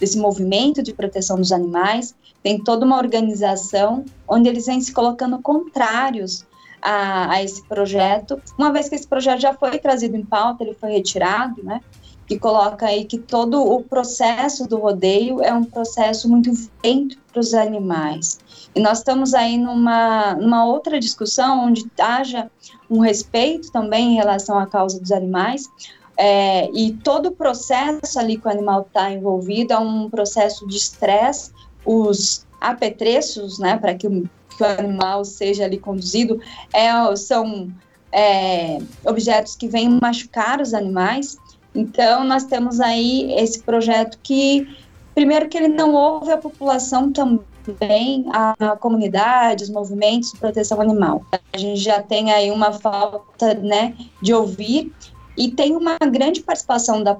desse 0.00 0.18
movimento 0.18 0.82
de 0.82 0.92
proteção 0.92 1.36
dos 1.36 1.52
animais, 1.52 2.12
tem 2.42 2.58
toda 2.58 2.84
uma 2.84 2.98
organização 2.98 4.04
onde 4.28 4.48
eles 4.48 4.66
vêm 4.66 4.80
se 4.80 4.92
colocando 4.92 5.38
contrários 5.38 6.44
a, 6.82 7.32
a, 7.34 7.42
esse 7.42 7.62
projeto, 7.62 8.42
uma 8.58 8.72
vez 8.72 8.88
que 8.88 8.96
esse 8.96 9.06
projeto 9.06 9.40
já 9.40 9.54
foi 9.54 9.78
trazido 9.78 10.16
em 10.16 10.24
pauta, 10.24 10.64
ele 10.64 10.74
foi 10.74 10.90
retirado, 10.90 11.62
né? 11.62 11.80
Que 12.26 12.38
coloca 12.38 12.86
aí 12.86 13.04
que 13.04 13.18
todo 13.18 13.62
o 13.62 13.82
processo 13.82 14.66
do 14.66 14.78
rodeio 14.78 15.42
é 15.42 15.52
um 15.52 15.64
processo 15.64 16.28
muito 16.28 16.52
violento 16.52 17.18
para 17.32 17.40
os 17.40 17.54
animais. 17.54 18.38
E 18.74 18.80
nós 18.80 18.98
estamos 18.98 19.32
aí 19.32 19.56
numa, 19.56 20.34
numa 20.34 20.64
outra 20.64 20.98
discussão 20.98 21.66
onde 21.66 21.86
haja 21.98 22.50
um 22.90 23.00
respeito 23.00 23.70
também 23.70 24.12
em 24.12 24.16
relação 24.16 24.58
à 24.58 24.66
causa 24.66 25.00
dos 25.00 25.12
animais, 25.12 25.68
é, 26.16 26.70
e 26.72 26.94
todo 26.94 27.26
o 27.26 27.32
processo 27.32 28.18
ali 28.18 28.38
que 28.38 28.46
o 28.46 28.50
animal 28.50 28.82
está 28.82 29.10
envolvido 29.10 29.74
é 29.74 29.78
um 29.78 30.08
processo 30.08 30.66
de 30.66 30.76
estresse 30.76 31.52
os 31.84 32.46
apetrechos, 32.60 33.58
né, 33.58 33.76
para 33.76 33.94
que, 33.94 34.08
que, 34.08 34.62
o 34.62 34.66
animal 34.66 35.24
seja 35.24 35.64
ali 35.64 35.78
conduzido, 35.78 36.40
é, 36.72 37.16
são 37.16 37.70
é, 38.10 38.78
objetos 39.04 39.54
que 39.54 39.68
vêm 39.68 39.98
machucar 40.02 40.60
os 40.60 40.74
animais. 40.74 41.36
Então, 41.76 42.24
nós 42.24 42.44
temos 42.44 42.80
aí 42.80 43.32
esse 43.34 43.62
projeto 43.62 44.18
que, 44.22 44.66
primeiro, 45.14 45.48
que 45.48 45.58
ele 45.58 45.68
não 45.68 45.92
ouve 45.94 46.32
a 46.32 46.38
população 46.38 47.12
também, 47.12 48.24
a, 48.32 48.76
comunidade, 48.76 49.64
os 49.64 49.70
movimentos 49.70 50.32
de 50.32 50.38
proteção 50.38 50.80
animal. 50.80 51.24
A 51.52 51.58
gente 51.58 51.80
já 51.80 52.02
tem 52.02 52.32
aí 52.32 52.50
uma 52.50 52.72
falta, 52.72 53.54
né, 53.54 53.94
de 54.22 54.32
ouvir 54.32 54.90
e 55.36 55.50
tem 55.50 55.76
uma 55.76 55.98
grande 55.98 56.40
participação 56.42 57.02
da, 57.02 57.14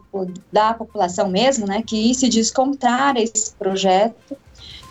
da 0.51 0.73
população 0.73 1.29
mesmo, 1.29 1.67
né, 1.67 1.83
que 1.87 2.15
se 2.15 2.29
diz 2.29 2.51
contrária 2.51 3.21
a 3.21 3.25
esse 3.25 3.55
projeto, 3.55 4.37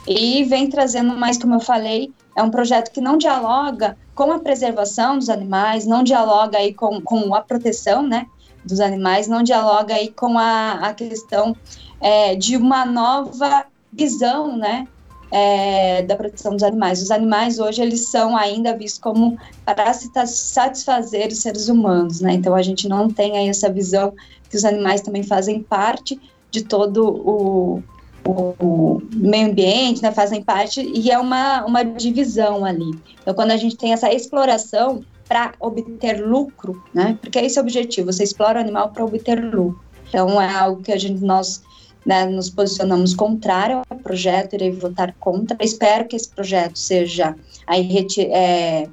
e 0.07 0.43
vem 0.43 0.69
trazendo 0.69 1.17
mais, 1.17 1.35
como 1.39 1.55
eu 1.55 1.59
falei, 1.59 2.13
é 2.37 2.43
um 2.43 2.51
projeto 2.51 2.91
que 2.91 3.01
não 3.01 3.17
dialoga 3.17 3.97
com 4.13 4.31
a 4.31 4.37
preservação 4.37 5.17
dos 5.17 5.29
animais, 5.29 5.87
não 5.87 6.03
dialoga 6.03 6.59
aí 6.59 6.71
com, 6.71 7.01
com 7.01 7.33
a 7.33 7.41
proteção, 7.41 8.03
né, 8.03 8.27
dos 8.65 8.79
animais, 8.79 9.27
não 9.27 9.43
dialoga 9.43 9.93
aí 9.93 10.09
com 10.09 10.37
a, 10.37 10.73
a 10.73 10.93
questão 10.93 11.55
é, 12.01 12.35
de 12.35 12.57
uma 12.57 12.85
nova 12.85 13.65
visão, 13.93 14.57
né, 14.57 14.87
é, 15.31 16.01
da 16.03 16.15
proteção 16.15 16.53
dos 16.53 16.63
animais. 16.63 17.01
Os 17.01 17.11
animais 17.11 17.59
hoje 17.59 17.81
eles 17.81 18.09
são 18.09 18.35
ainda 18.35 18.75
vistos 18.75 19.01
como 19.01 19.37
para 19.63 19.93
satisfazer 19.93 21.27
os 21.27 21.39
seres 21.39 21.67
humanos, 21.67 22.21
né? 22.21 22.33
Então 22.33 22.55
a 22.55 22.61
gente 22.61 22.87
não 22.87 23.09
tem 23.09 23.37
aí 23.37 23.49
essa 23.49 23.71
visão 23.71 24.13
que 24.49 24.55
os 24.55 24.65
animais 24.65 25.01
também 25.01 25.23
fazem 25.23 25.61
parte 25.61 26.19
de 26.51 26.63
todo 26.63 27.05
o, 27.05 27.83
o 28.27 29.01
meio 29.13 29.47
ambiente, 29.47 30.01
né, 30.01 30.11
fazem 30.11 30.41
parte, 30.41 30.81
e 30.81 31.11
é 31.11 31.17
uma, 31.17 31.63
uma 31.65 31.83
divisão 31.83 32.65
ali. 32.65 32.91
Então, 33.21 33.33
quando 33.33 33.51
a 33.51 33.57
gente 33.57 33.77
tem 33.77 33.93
essa 33.93 34.11
exploração 34.11 35.03
para 35.27 35.53
obter 35.59 36.25
lucro, 36.25 36.83
né, 36.93 37.17
porque 37.21 37.39
é 37.39 37.45
esse 37.45 37.59
o 37.59 37.61
objetivo, 37.61 38.11
você 38.11 38.23
explora 38.23 38.59
o 38.59 38.61
animal 38.61 38.89
para 38.89 39.05
obter 39.05 39.43
lucro. 39.43 39.79
Então, 40.09 40.41
é 40.41 40.51
algo 40.51 40.81
que 40.81 40.91
a 40.91 40.97
gente, 40.97 41.23
nós 41.23 41.63
né, 42.05 42.25
nos 42.25 42.49
posicionamos 42.49 43.13
contrário 43.13 43.81
ao 43.89 43.97
projeto, 43.97 44.53
irei 44.53 44.71
votar 44.71 45.13
contra. 45.19 45.57
Espero 45.61 46.07
que 46.07 46.15
esse 46.15 46.29
projeto 46.29 46.77
seja, 46.77 47.35
aí, 47.65 48.07
é, 48.19 48.87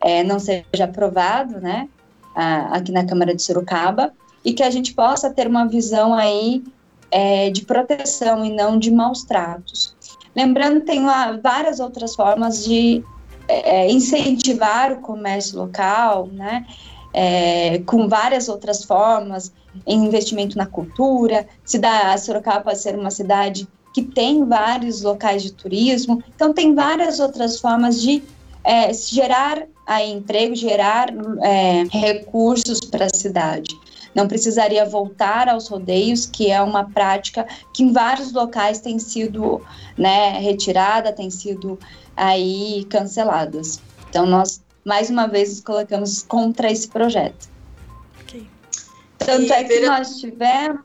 é, 0.00 0.24
não 0.24 0.38
seja 0.38 0.84
aprovado, 0.84 1.60
né, 1.60 1.88
aqui 2.70 2.92
na 2.92 3.04
Câmara 3.04 3.34
de 3.34 3.42
Sorocaba, 3.42 4.12
e 4.44 4.52
que 4.52 4.62
a 4.62 4.70
gente 4.70 4.94
possa 4.94 5.30
ter 5.30 5.46
uma 5.46 5.66
visão 5.66 6.14
aí 6.14 6.62
é, 7.10 7.50
de 7.50 7.64
proteção 7.64 8.44
e 8.44 8.50
não 8.50 8.78
de 8.78 8.90
maus 8.90 9.24
tratos. 9.24 9.94
Lembrando, 10.34 10.82
tem 10.82 11.04
lá 11.04 11.38
várias 11.42 11.80
outras 11.80 12.14
formas 12.14 12.64
de 12.64 13.02
é, 13.48 13.90
incentivar 13.90 14.92
o 14.92 15.00
comércio 15.00 15.58
local, 15.58 16.28
né? 16.32 16.66
É, 17.14 17.78
com 17.86 18.08
várias 18.08 18.48
outras 18.48 18.84
formas, 18.84 19.50
investimento 19.86 20.58
na 20.58 20.66
cultura, 20.66 21.46
a 21.82 22.18
Sorocaba 22.18 22.60
pode 22.60 22.78
ser 22.78 22.94
uma 22.94 23.10
cidade 23.10 23.66
que 23.94 24.02
tem 24.02 24.44
vários 24.44 25.00
locais 25.00 25.42
de 25.42 25.50
turismo, 25.52 26.22
então 26.34 26.52
tem 26.52 26.74
várias 26.74 27.18
outras 27.18 27.58
formas 27.58 28.02
de 28.02 28.22
é, 28.62 28.92
gerar 28.92 29.66
emprego, 30.04 30.54
gerar 30.54 31.08
é, 31.42 31.84
recursos 31.90 32.80
para 32.80 33.06
a 33.06 33.16
cidade 33.16 33.74
não 34.16 34.26
precisaria 34.26 34.82
voltar 34.86 35.46
aos 35.46 35.68
rodeios, 35.68 36.24
que 36.24 36.50
é 36.50 36.62
uma 36.62 36.84
prática 36.84 37.46
que 37.74 37.82
em 37.82 37.92
vários 37.92 38.32
locais 38.32 38.80
tem 38.80 38.98
sido 38.98 39.60
né, 39.94 40.38
retirada, 40.38 41.12
tem 41.12 41.28
sido 41.28 41.78
aí 42.16 42.86
canceladas. 42.88 43.78
Então 44.08 44.24
nós 44.24 44.62
mais 44.82 45.10
uma 45.10 45.26
vez 45.26 45.50
nos 45.50 45.60
colocamos 45.60 46.22
contra 46.22 46.72
esse 46.72 46.88
projeto. 46.88 47.50
Okay. 48.22 48.48
Tanto 49.18 49.42
e 49.42 49.52
é 49.52 49.64
que 49.64 49.80
nós 49.80 50.16
tivemos 50.18 50.80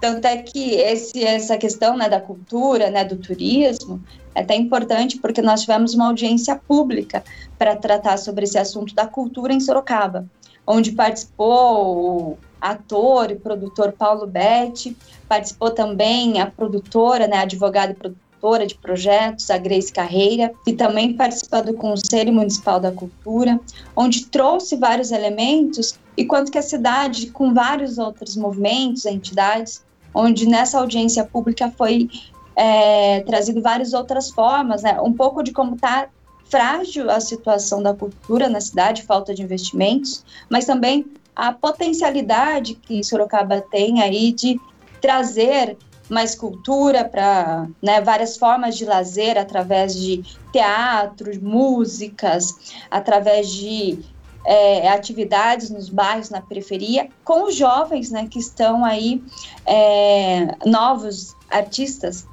tanto 0.00 0.24
é 0.26 0.36
que 0.36 0.74
esse, 0.74 1.24
essa 1.24 1.56
questão 1.56 1.96
né, 1.96 2.08
da 2.08 2.20
cultura, 2.20 2.90
né, 2.90 3.04
do 3.04 3.16
turismo, 3.16 4.02
é 4.34 4.40
até 4.40 4.56
importante 4.56 5.18
porque 5.18 5.40
nós 5.40 5.60
tivemos 5.60 5.94
uma 5.94 6.06
audiência 6.06 6.56
pública 6.56 7.22
para 7.56 7.76
tratar 7.76 8.16
sobre 8.16 8.44
esse 8.44 8.58
assunto 8.58 8.94
da 8.94 9.06
cultura 9.06 9.52
em 9.52 9.60
Sorocaba 9.60 10.28
onde 10.66 10.92
participou 10.92 12.32
o 12.32 12.38
ator 12.60 13.30
e 13.30 13.34
produtor 13.34 13.92
Paulo 13.92 14.26
Betti, 14.26 14.96
participou 15.28 15.70
também 15.70 16.40
a 16.40 16.46
produtora, 16.46 17.26
né, 17.26 17.38
advogada 17.38 17.92
e 17.92 17.94
produtora 17.94 18.66
de 18.66 18.74
projetos, 18.76 19.50
a 19.50 19.58
Grace 19.58 19.92
Carreira, 19.92 20.52
e 20.66 20.72
também 20.72 21.14
participa 21.14 21.62
do 21.62 21.74
Conselho 21.74 22.32
Municipal 22.32 22.78
da 22.78 22.92
Cultura, 22.92 23.58
onde 23.96 24.26
trouxe 24.26 24.76
vários 24.76 25.10
elementos, 25.10 25.98
e 26.16 26.24
quanto 26.24 26.52
que 26.52 26.58
a 26.58 26.62
cidade, 26.62 27.28
com 27.28 27.52
vários 27.52 27.98
outros 27.98 28.36
movimentos, 28.36 29.06
entidades, 29.06 29.82
onde 30.14 30.46
nessa 30.46 30.78
audiência 30.78 31.24
pública 31.24 31.72
foi 31.76 32.08
é, 32.54 33.20
trazido 33.20 33.62
várias 33.62 33.92
outras 33.92 34.30
formas, 34.30 34.82
né? 34.82 35.00
um 35.00 35.12
pouco 35.12 35.42
de 35.42 35.52
como 35.52 35.74
está 35.74 36.08
frágil 36.52 37.10
a 37.10 37.18
situação 37.18 37.82
da 37.82 37.94
cultura 37.94 38.46
na 38.46 38.60
cidade, 38.60 39.04
falta 39.04 39.32
de 39.32 39.42
investimentos, 39.42 40.22
mas 40.50 40.66
também 40.66 41.06
a 41.34 41.50
potencialidade 41.50 42.74
que 42.74 43.02
Sorocaba 43.02 43.62
tem 43.62 44.02
aí 44.02 44.32
de 44.32 44.60
trazer 45.00 45.78
mais 46.10 46.34
cultura 46.34 47.06
para 47.06 47.66
né, 47.80 48.02
várias 48.02 48.36
formas 48.36 48.76
de 48.76 48.84
lazer 48.84 49.38
através 49.38 49.94
de 49.94 50.22
teatro, 50.52 51.30
músicas, 51.42 52.74
através 52.90 53.48
de 53.48 54.00
é, 54.44 54.90
atividades 54.90 55.70
nos 55.70 55.88
bairros, 55.88 56.28
na 56.28 56.42
periferia, 56.42 57.08
com 57.24 57.44
os 57.44 57.54
jovens 57.54 58.10
né, 58.10 58.28
que 58.30 58.38
estão 58.38 58.84
aí, 58.84 59.24
é, 59.64 60.54
novos 60.66 61.34
artistas, 61.48 62.26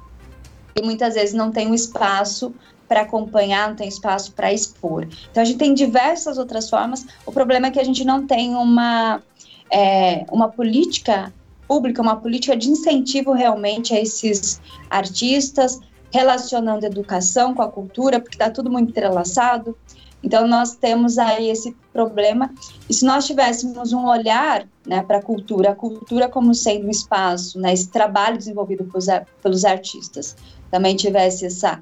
e 0.76 0.82
muitas 0.82 1.14
vezes 1.14 1.34
não 1.34 1.50
tem 1.50 1.68
um 1.68 1.74
espaço 1.74 2.54
para 2.90 3.02
acompanhar, 3.02 3.68
não 3.68 3.76
tem 3.76 3.86
espaço 3.86 4.32
para 4.32 4.52
expor. 4.52 5.06
Então 5.30 5.40
a 5.40 5.46
gente 5.46 5.58
tem 5.58 5.72
diversas 5.72 6.38
outras 6.38 6.68
formas. 6.68 7.06
O 7.24 7.30
problema 7.30 7.68
é 7.68 7.70
que 7.70 7.78
a 7.78 7.84
gente 7.84 8.04
não 8.04 8.26
tem 8.26 8.56
uma, 8.56 9.22
é, 9.70 10.26
uma 10.28 10.48
política 10.48 11.32
pública, 11.68 12.02
uma 12.02 12.16
política 12.16 12.56
de 12.56 12.68
incentivo 12.68 13.30
realmente 13.30 13.94
a 13.94 14.00
esses 14.00 14.60
artistas, 14.90 15.78
relacionando 16.12 16.84
educação 16.84 17.54
com 17.54 17.62
a 17.62 17.70
cultura, 17.70 18.18
porque 18.18 18.34
está 18.34 18.50
tudo 18.50 18.68
muito 18.68 18.90
entrelaçado. 18.90 19.78
Então, 20.20 20.48
nós 20.48 20.74
temos 20.74 21.16
aí 21.16 21.48
esse 21.48 21.76
problema. 21.92 22.52
E 22.88 22.92
se 22.92 23.04
nós 23.04 23.24
tivéssemos 23.24 23.92
um 23.92 24.04
olhar 24.08 24.66
né, 24.84 25.00
para 25.04 25.18
a 25.18 25.22
cultura, 25.22 25.70
a 25.70 25.74
cultura 25.76 26.28
como 26.28 26.52
sendo 26.56 26.88
um 26.88 26.90
espaço, 26.90 27.56
né, 27.60 27.72
esse 27.72 27.88
trabalho 27.88 28.36
desenvolvido 28.36 28.84
pelos, 28.84 29.06
pelos 29.40 29.64
artistas, 29.64 30.34
também 30.72 30.96
tivesse 30.96 31.46
essa, 31.46 31.80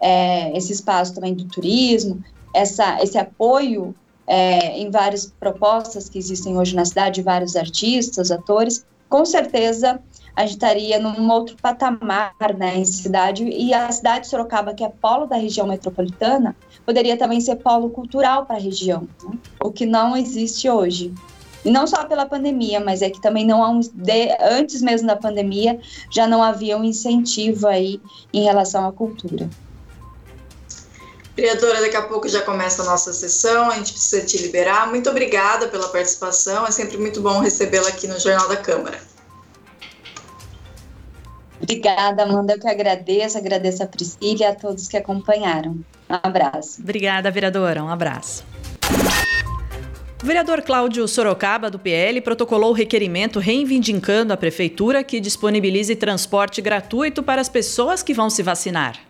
é, 0.00 0.56
esse 0.56 0.72
espaço 0.72 1.14
também 1.14 1.34
do 1.34 1.44
turismo, 1.44 2.22
essa, 2.54 3.02
esse 3.02 3.18
apoio 3.18 3.94
é, 4.26 4.78
em 4.78 4.90
várias 4.90 5.26
propostas 5.26 6.08
que 6.08 6.18
existem 6.18 6.56
hoje 6.56 6.74
na 6.76 6.84
cidade, 6.84 7.22
vários 7.22 7.56
artistas, 7.56 8.30
atores, 8.30 8.84
com 9.08 9.24
certeza 9.24 10.00
a 10.36 10.42
gente 10.42 10.52
estaria 10.52 11.00
num 11.00 11.28
outro 11.32 11.56
patamar 11.60 12.32
né, 12.56 12.78
em 12.78 12.84
cidade, 12.84 13.42
e 13.42 13.74
a 13.74 13.90
cidade 13.90 14.20
de 14.20 14.28
Sorocaba, 14.28 14.72
que 14.72 14.84
é 14.84 14.88
polo 14.88 15.26
da 15.26 15.34
região 15.34 15.66
metropolitana, 15.66 16.54
poderia 16.86 17.16
também 17.16 17.40
ser 17.40 17.56
polo 17.56 17.90
cultural 17.90 18.46
para 18.46 18.54
a 18.54 18.60
região, 18.60 19.08
né? 19.24 19.36
o 19.60 19.72
que 19.72 19.84
não 19.84 20.16
existe 20.16 20.70
hoje. 20.70 21.12
E 21.64 21.72
não 21.72 21.88
só 21.88 22.04
pela 22.04 22.24
pandemia, 22.24 22.78
mas 22.78 23.02
é 23.02 23.10
que 23.10 23.20
também 23.20 23.44
não 23.44 23.64
há 23.64 23.68
um, 23.68 23.80
de, 23.80 24.36
antes 24.40 24.80
mesmo 24.80 25.08
da 25.08 25.16
pandemia 25.16 25.80
já 26.08 26.28
não 26.28 26.40
havia 26.40 26.78
um 26.78 26.84
incentivo 26.84 27.66
aí 27.66 28.00
em 28.32 28.44
relação 28.44 28.86
à 28.86 28.92
cultura. 28.92 29.50
Vereadora, 31.38 31.80
daqui 31.80 31.94
a 31.94 32.02
pouco 32.02 32.28
já 32.28 32.42
começa 32.42 32.82
a 32.82 32.84
nossa 32.84 33.12
sessão, 33.12 33.70
a 33.70 33.76
gente 33.76 33.92
precisa 33.92 34.26
te 34.26 34.36
liberar. 34.38 34.88
Muito 34.88 35.08
obrigada 35.08 35.68
pela 35.68 35.86
participação, 35.86 36.66
é 36.66 36.70
sempre 36.72 36.98
muito 36.98 37.20
bom 37.20 37.38
recebê-la 37.38 37.86
aqui 37.90 38.08
no 38.08 38.18
Jornal 38.18 38.48
da 38.48 38.56
Câmara. 38.56 38.98
Obrigada, 41.62 42.24
Amanda, 42.24 42.54
eu 42.54 42.58
que 42.58 42.66
agradeço, 42.66 43.38
agradeço 43.38 43.84
a 43.84 43.86
Priscila 43.86 44.40
e 44.40 44.44
a 44.44 44.52
todos 44.52 44.88
que 44.88 44.96
acompanharam. 44.96 45.78
Um 46.10 46.18
abraço. 46.20 46.82
Obrigada, 46.82 47.30
vereadora, 47.30 47.84
um 47.84 47.88
abraço. 47.88 48.44
O 50.20 50.26
vereador 50.26 50.62
Cláudio 50.62 51.06
Sorocaba, 51.06 51.70
do 51.70 51.78
PL, 51.78 52.20
protocolou 52.20 52.70
o 52.70 52.74
requerimento 52.74 53.38
reivindicando 53.38 54.32
à 54.32 54.36
prefeitura 54.36 55.04
que 55.04 55.20
disponibilize 55.20 55.94
transporte 55.94 56.60
gratuito 56.60 57.22
para 57.22 57.40
as 57.40 57.48
pessoas 57.48 58.02
que 58.02 58.12
vão 58.12 58.28
se 58.28 58.42
vacinar. 58.42 59.07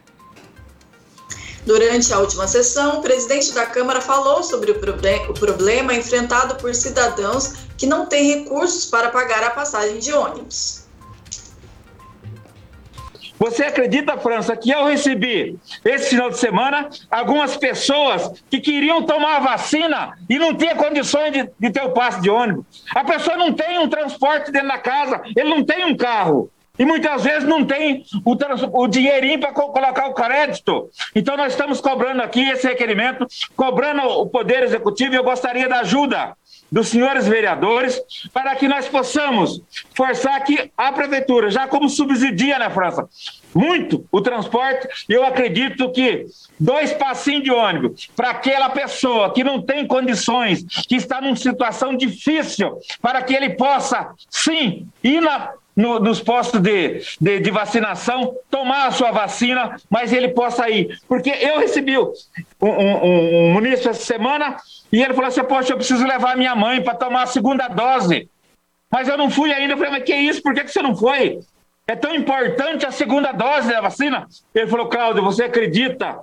Durante 1.68 2.10
a 2.14 2.18
última 2.18 2.48
sessão, 2.48 2.98
o 2.98 3.02
presidente 3.02 3.52
da 3.52 3.66
Câmara 3.66 4.00
falou 4.00 4.42
sobre 4.42 4.70
o, 4.70 4.74
o 4.74 5.34
problema 5.34 5.92
enfrentado 5.92 6.54
por 6.54 6.74
cidadãos 6.74 7.56
que 7.76 7.84
não 7.84 8.06
têm 8.06 8.38
recursos 8.38 8.86
para 8.86 9.10
pagar 9.10 9.44
a 9.44 9.50
passagem 9.50 9.98
de 9.98 10.10
ônibus. 10.14 10.86
Você 13.38 13.64
acredita, 13.64 14.16
França, 14.16 14.56
que 14.56 14.70
eu 14.70 14.86
recebi 14.86 15.58
esse 15.84 16.08
final 16.08 16.30
de 16.30 16.38
semana 16.38 16.88
algumas 17.10 17.54
pessoas 17.54 18.42
que 18.48 18.60
queriam 18.60 19.02
tomar 19.02 19.36
a 19.36 19.40
vacina 19.40 20.16
e 20.26 20.38
não 20.38 20.54
tinha 20.54 20.74
condições 20.74 21.32
de, 21.32 21.50
de 21.60 21.70
ter 21.70 21.82
o 21.82 21.90
passe 21.90 22.22
de 22.22 22.30
ônibus? 22.30 22.64
A 22.96 23.04
pessoa 23.04 23.36
não 23.36 23.52
tem 23.52 23.78
um 23.78 23.90
transporte 23.90 24.50
dentro 24.50 24.68
da 24.68 24.78
casa, 24.78 25.20
ele 25.36 25.50
não 25.50 25.62
tem 25.62 25.84
um 25.84 25.94
carro. 25.94 26.50
E 26.78 26.84
muitas 26.84 27.24
vezes 27.24 27.48
não 27.48 27.64
tem 27.64 28.04
o, 28.24 28.82
o 28.82 28.86
dinheirinho 28.86 29.40
para 29.40 29.52
co 29.52 29.72
colocar 29.72 30.06
o 30.06 30.14
crédito. 30.14 30.90
Então 31.14 31.36
nós 31.36 31.52
estamos 31.52 31.80
cobrando 31.80 32.22
aqui 32.22 32.48
esse 32.48 32.66
requerimento, 32.66 33.26
cobrando 33.56 34.02
o 34.02 34.26
Poder 34.26 34.62
Executivo 34.62 35.14
e 35.14 35.16
eu 35.16 35.24
gostaria 35.24 35.68
da 35.68 35.80
ajuda 35.80 36.36
dos 36.70 36.88
senhores 36.88 37.26
vereadores 37.26 38.00
para 38.32 38.54
que 38.54 38.68
nós 38.68 38.86
possamos 38.88 39.60
forçar 39.94 40.42
que 40.44 40.70
a 40.76 40.92
prefeitura, 40.92 41.50
já 41.50 41.66
como 41.66 41.88
subsidia 41.88 42.58
na 42.58 42.70
França, 42.70 43.08
muito 43.54 44.04
o 44.12 44.20
transporte, 44.20 44.86
eu 45.08 45.24
acredito 45.24 45.90
que 45.90 46.26
dois 46.60 46.92
passinhos 46.92 47.44
de 47.44 47.50
ônibus 47.50 48.10
para 48.14 48.30
aquela 48.30 48.68
pessoa 48.68 49.32
que 49.32 49.42
não 49.42 49.62
tem 49.62 49.86
condições, 49.86 50.64
que 50.86 50.96
está 50.96 51.20
numa 51.20 51.36
situação 51.36 51.96
difícil, 51.96 52.78
para 53.00 53.22
que 53.22 53.34
ele 53.34 53.50
possa, 53.50 54.12
sim, 54.28 54.86
ir 55.02 55.20
na, 55.20 55.52
no, 55.78 56.00
nos 56.00 56.20
postos 56.20 56.60
de, 56.60 57.00
de, 57.20 57.38
de, 57.38 57.50
vacinação, 57.52 58.34
tomar 58.50 58.88
a 58.88 58.90
sua 58.90 59.12
vacina, 59.12 59.76
mas 59.88 60.12
ele 60.12 60.30
possa 60.30 60.68
ir. 60.68 60.98
Porque 61.06 61.30
eu 61.30 61.60
recebi 61.60 61.96
um, 61.96 62.12
um, 62.60 63.56
um 63.56 63.66
essa 63.66 63.94
semana 63.94 64.56
e 64.92 65.00
ele 65.00 65.14
falou 65.14 65.28
assim: 65.28 65.44
Poxa, 65.44 65.72
eu 65.72 65.76
preciso 65.76 66.04
levar 66.04 66.36
minha 66.36 66.56
mãe 66.56 66.82
para 66.82 66.96
tomar 66.96 67.22
a 67.22 67.26
segunda 67.26 67.68
dose. 67.68 68.28
Mas 68.90 69.06
eu 69.06 69.16
não 69.16 69.30
fui 69.30 69.52
ainda. 69.52 69.74
Eu 69.74 69.78
falei: 69.78 69.92
Mas 69.92 70.02
que 70.02 70.16
isso? 70.16 70.42
Por 70.42 70.52
que, 70.52 70.64
que 70.64 70.72
você 70.72 70.82
não 70.82 70.96
foi? 70.96 71.38
É 71.86 71.94
tão 71.94 72.12
importante 72.12 72.84
a 72.84 72.90
segunda 72.90 73.30
dose 73.30 73.68
da 73.68 73.80
vacina? 73.80 74.26
Ele 74.52 74.66
falou: 74.66 74.88
Cláudio, 74.88 75.22
você 75.22 75.44
acredita 75.44 76.18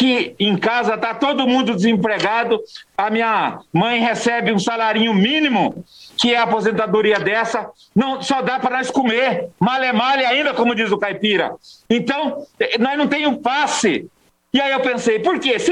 que 0.00 0.34
em 0.40 0.56
casa 0.56 0.94
está 0.94 1.14
todo 1.14 1.46
mundo 1.46 1.76
desempregado, 1.76 2.58
a 2.96 3.10
minha 3.10 3.58
mãe 3.70 4.00
recebe 4.00 4.50
um 4.50 4.58
salarinho 4.58 5.12
mínimo, 5.12 5.84
que 6.16 6.32
é 6.32 6.38
a 6.38 6.44
aposentadoria 6.44 7.20
dessa, 7.20 7.68
não 7.94 8.22
só 8.22 8.40
dá 8.40 8.58
para 8.58 8.78
nós 8.78 8.90
comer, 8.90 9.50
male 9.60 9.92
male 9.92 10.24
ainda, 10.24 10.54
como 10.54 10.74
diz 10.74 10.90
o 10.90 10.96
caipira. 10.96 11.52
Então, 11.90 12.46
nós 12.78 12.96
não 12.96 13.08
temos 13.08 13.42
passe. 13.42 14.08
E 14.54 14.58
aí 14.58 14.72
eu 14.72 14.80
pensei, 14.80 15.18
por 15.18 15.38
quê? 15.38 15.58
Se 15.58 15.70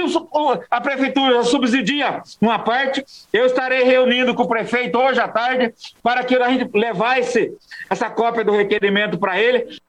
a 0.71 0.81
prefeitura 0.83 1.43
subsidia 1.43 2.21
uma 2.39 2.59
parte, 2.59 3.03
eu 3.33 3.47
estarei 3.47 3.83
reunindo 3.83 4.35
com 4.35 4.43
o 4.43 4.49
prefeito 4.49 4.99
hoje 4.99 5.19
à 5.19 5.27
tarde 5.27 5.73
para 6.03 6.23
que 6.23 6.37
a 6.37 6.51
gente 6.51 6.69
levasse 6.75 7.51
essa 7.89 8.11
cópia 8.11 8.45
do 8.45 8.53
requerimento 8.55 9.19
para 9.19 9.41
ele 9.41 9.81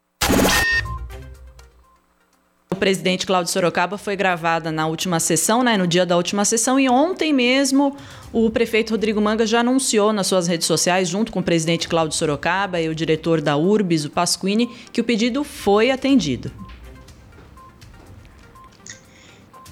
o 2.72 2.76
presidente 2.76 3.26
Cláudio 3.26 3.52
Sorocaba 3.52 3.98
foi 3.98 4.16
gravada 4.16 4.72
na 4.72 4.86
última 4.86 5.20
sessão, 5.20 5.64
né, 5.64 5.76
no 5.76 5.88
dia 5.88 6.06
da 6.06 6.16
última 6.16 6.46
sessão, 6.46 6.80
e 6.80 6.88
ontem 6.88 7.34
mesmo 7.34 7.98
o 8.32 8.48
prefeito 8.52 8.92
Rodrigo 8.92 9.20
Manga 9.20 9.44
já 9.48 9.62
anunciou 9.62 10.14
nas 10.14 10.28
suas 10.28 10.48
redes 10.48 10.68
sociais, 10.68 11.10
junto 11.10 11.32
com 11.32 11.40
o 11.40 11.44
presidente 11.44 11.88
Cláudio 11.88 12.16
Sorocaba 12.16 12.80
e 12.80 12.88
o 12.88 12.94
diretor 12.94 13.42
da 13.42 13.58
URBS, 13.58 14.06
o 14.06 14.12
Pasquini, 14.12 14.70
que 14.94 15.02
o 15.02 15.04
pedido 15.04 15.44
foi 15.44 15.90
atendido. 15.90 16.52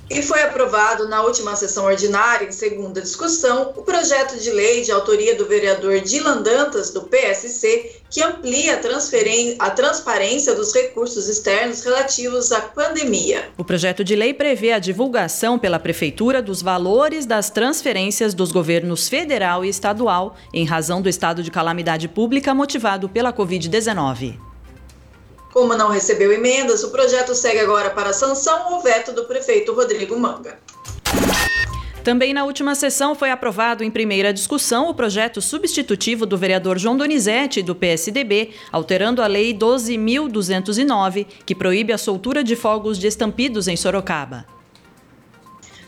E 0.10 0.22
foi 0.22 0.42
aprovado 0.42 1.08
na 1.08 1.22
última 1.22 1.56
sessão 1.56 1.86
ordinária, 1.86 2.48
em 2.48 2.52
segunda 2.52 3.02
discussão, 3.02 3.74
o 3.76 3.82
projeto 3.82 4.40
de 4.40 4.50
lei 4.52 4.82
de 4.82 4.92
autoria 4.92 5.36
do 5.36 5.46
vereador 5.46 6.00
Dilan 6.00 6.42
Dantas, 6.42 6.92
do 6.92 7.02
PSC, 7.02 7.98
que 8.10 8.24
amplia 8.24 8.76
a, 8.76 9.66
a, 9.66 9.70
transparência 9.70 10.56
dos 10.56 10.74
recursos 10.74 11.28
externos 11.28 11.84
relativos 11.84 12.54
à 12.54 12.62
pandemia. 12.62 13.50
O 13.58 13.66
projeto 13.66 14.02
de 14.02 14.16
lei 14.16 14.34
prevê 14.34 14.72
a 14.72 14.80
divulgação 14.80 15.60
pela 15.60 15.78
Prefeitura 15.78 16.42
dos 16.42 16.62
valores 16.62 17.26
das 17.26 17.50
transferências 17.50 18.34
dos 18.34 18.52
governos 18.52 19.10
federal 19.10 19.66
e 19.66 19.70
estadual 19.70 20.38
em 20.54 20.66
razão 20.66 21.02
do 21.02 21.10
estado 21.10 21.44
de 21.44 21.52
calamidade 21.52 22.08
pública 22.08 22.54
motivado 22.54 23.10
pela 23.10 23.34
Covid-19. 23.34 24.47
Como 25.54 25.76
não 25.76 25.90
recebeu 25.90 26.32
emendas, 26.32 26.84
o 26.84 26.92
projeto 26.92 27.34
segue 27.34 27.60
agora 27.60 27.90
para 27.90 28.14
sanção 28.14 28.74
ou 28.74 28.82
veto 28.82 29.12
do 29.12 29.26
prefeito 29.26 29.74
Rodrigo 29.74 30.20
Manga. 30.20 30.60
Também 32.08 32.34
na 32.34 32.46
última 32.46 32.74
sessão 32.74 33.14
foi 33.14 33.30
aprovado 33.32 33.84
em 33.84 33.92
primeira 33.92 34.32
discussão 34.32 34.90
o 34.90 34.94
projeto 34.94 35.42
substitutivo 35.42 36.26
do 36.26 36.38
vereador 36.38 36.78
João 36.78 36.96
Donizete, 36.96 37.62
do 37.62 37.76
PSDB, 37.76 38.52
alterando 38.72 39.22
a 39.22 39.28
Lei 39.28 39.54
12.209, 39.54 41.28
que 41.46 41.54
proíbe 41.54 41.92
a 41.92 41.98
soltura 41.98 42.46
de 42.46 42.56
fogos 42.56 42.98
de 42.98 43.08
estampidos 43.08 43.68
em 43.68 43.76
Sorocaba. 43.76 44.46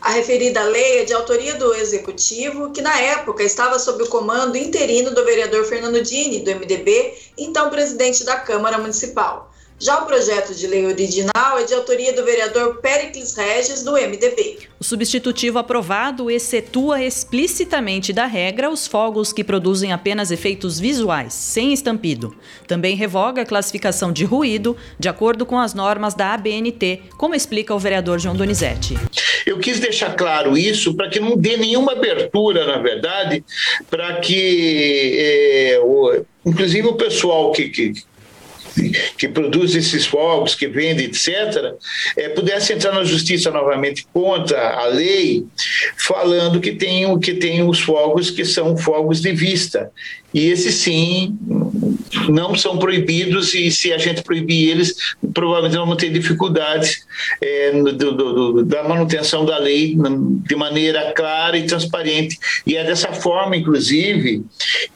A 0.02 0.12
referida 0.12 0.64
lei 0.64 1.00
é 1.00 1.04
de 1.04 1.14
autoria 1.14 1.56
do 1.56 1.74
Executivo, 1.74 2.72
que 2.72 2.82
na 2.82 2.98
época 3.00 3.44
estava 3.44 3.78
sob 3.78 4.04
o 4.04 4.08
comando 4.08 4.58
interino 4.58 5.14
do 5.14 5.26
vereador 5.26 5.66
Fernando 5.66 6.02
Dini, 6.02 6.40
do 6.40 6.52
MDB, 6.52 7.14
então 7.38 7.70
presidente 7.70 8.24
da 8.24 8.38
Câmara 8.38 8.78
Municipal. 8.78 9.49
Já 9.82 10.04
o 10.04 10.06
projeto 10.06 10.54
de 10.54 10.68
lei 10.68 10.86
original 10.86 11.58
é 11.58 11.64
de 11.64 11.74
autoria 11.74 12.12
do 12.12 12.26
vereador 12.26 12.82
Pericles 12.82 13.34
Regis, 13.34 13.82
do 13.82 13.94
MDB. 13.94 14.58
O 14.78 14.84
substitutivo 14.84 15.58
aprovado 15.58 16.30
excetua 16.30 17.02
explicitamente 17.02 18.12
da 18.12 18.26
regra 18.26 18.70
os 18.70 18.86
fogos 18.86 19.32
que 19.32 19.42
produzem 19.42 19.94
apenas 19.94 20.32
efeitos 20.32 20.78
visuais, 20.82 21.34
sem 21.34 21.72
estampido. 21.72 22.36
Também 22.68 22.94
revoga 22.94 23.44
a 23.44 23.46
classificação 23.46 24.12
de 24.12 24.26
ruído, 24.26 24.76
de 25.00 25.08
acordo 25.08 25.46
com 25.46 25.58
as 25.58 25.74
normas 25.74 26.14
da 26.14 26.34
ABNT, 26.34 27.04
como 27.18 27.34
explica 27.34 27.74
o 27.74 27.80
vereador 27.80 28.20
João 28.20 28.36
Donizete. 28.36 28.98
Eu 29.46 29.60
quis 29.60 29.80
deixar 29.80 30.14
claro 30.14 30.58
isso 30.58 30.94
para 30.94 31.10
que 31.10 31.22
não 31.22 31.38
dê 31.38 31.56
nenhuma 31.56 31.94
abertura, 31.94 32.66
na 32.66 32.80
verdade, 32.80 33.46
para 33.90 34.20
que, 34.20 35.16
é, 35.18 35.80
o, 35.82 36.22
inclusive, 36.46 36.86
o 36.86 36.96
pessoal 36.96 37.54
que, 37.54 37.70
que 37.70 38.09
que 39.18 39.28
produz 39.28 39.76
esses 39.76 40.06
fogos, 40.06 40.56
que 40.56 40.68
vende, 40.68 41.06
etc., 41.06 41.74
é, 42.16 42.30
pudesse 42.30 42.74
entrar 42.74 42.94
na 42.94 43.04
justiça 43.04 43.52
novamente 43.52 44.06
contra 44.14 44.76
a 44.76 44.88
lei, 44.88 45.46
falando 45.98 46.60
que 46.60 46.74
tem, 46.74 47.20
que 47.20 47.34
tem 47.34 47.68
os 47.68 47.80
fogos 47.80 48.30
que 48.32 48.46
são 48.46 48.78
fogos 48.78 49.22
de 49.22 49.32
vista. 49.32 49.92
E 50.34 50.48
esses 50.50 50.76
sim 50.76 51.38
não 52.30 52.56
são 52.56 52.78
proibidos, 52.78 53.54
e 53.56 53.72
se 53.72 53.92
a 53.92 53.98
gente 53.98 54.22
proibir 54.22 54.70
eles, 54.70 54.96
provavelmente 55.34 55.78
vamos 55.78 55.98
ter 55.98 56.10
dificuldades 56.12 57.04
é, 57.42 57.72
do, 57.72 57.94
do, 57.94 58.14
do, 58.14 58.66
da 58.66 58.84
manutenção 58.84 59.44
da 59.44 59.58
lei 59.58 59.98
de 60.48 60.56
maneira 60.56 61.12
clara 61.14 61.58
e 61.58 61.66
transparente. 61.66 62.38
E 62.66 62.76
é 62.76 62.84
dessa 62.84 63.12
forma, 63.12 63.58
inclusive, 63.58 64.44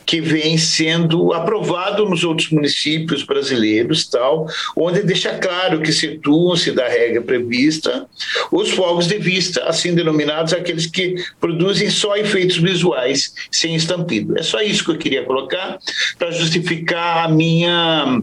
que 0.06 0.22
vem 0.22 0.58
sendo 0.58 1.34
aprovado 1.34 2.08
nos 2.08 2.24
outros 2.24 2.50
municípios 2.50 3.24
brasileiros, 3.24 4.08
tal, 4.08 4.48
onde 4.76 5.02
deixa 5.02 5.38
claro 5.38 5.82
que 5.82 5.92
situam-se 5.92 6.72
da 6.72 6.88
regra 6.88 7.22
prevista 7.22 8.06
os 8.52 8.72
fogos 8.72 9.08
de 9.08 9.18
vista, 9.18 9.64
assim 9.66 9.94
denominados 9.94 10.54
aqueles 10.54 10.86
que 10.86 11.16
produzem 11.40 11.90
só 11.90 12.16
efeitos 12.16 12.58
visuais, 12.58 13.34
sem 13.52 13.76
estampido. 13.76 14.38
É 14.38 14.44
só 14.44 14.62
isso 14.62 14.84
que 14.84 14.92
eu 14.92 14.98
queria 14.98 15.24
colocar 15.24 15.78
para 16.18 16.32
justificar 16.32 17.26
a 17.26 17.28
minha 17.28 18.22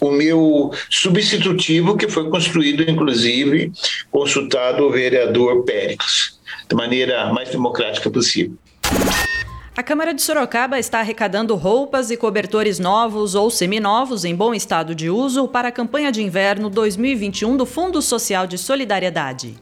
o 0.00 0.12
meu 0.12 0.70
substitutivo 0.88 1.96
que 1.96 2.08
foi 2.08 2.30
construído 2.30 2.88
inclusive 2.88 3.72
consultado 4.12 4.84
o 4.84 4.92
vereador 4.92 5.64
Péricles 5.64 6.38
de 6.68 6.76
maneira 6.76 7.32
mais 7.32 7.50
democrática 7.50 8.08
possível. 8.08 8.56
A 9.74 9.82
Câmara 9.82 10.12
de 10.12 10.20
Sorocaba 10.20 10.78
está 10.78 10.98
arrecadando 10.98 11.54
roupas 11.54 12.10
e 12.10 12.16
cobertores 12.18 12.78
novos 12.78 13.34
ou 13.34 13.50
seminovos 13.50 14.22
em 14.22 14.36
bom 14.36 14.52
estado 14.52 14.94
de 14.94 15.08
uso 15.08 15.48
para 15.48 15.68
a 15.68 15.72
campanha 15.72 16.12
de 16.12 16.22
inverno 16.22 16.68
2021 16.68 17.56
do 17.56 17.64
Fundo 17.64 18.02
Social 18.02 18.46
de 18.46 18.58
Solidariedade. 18.58 19.58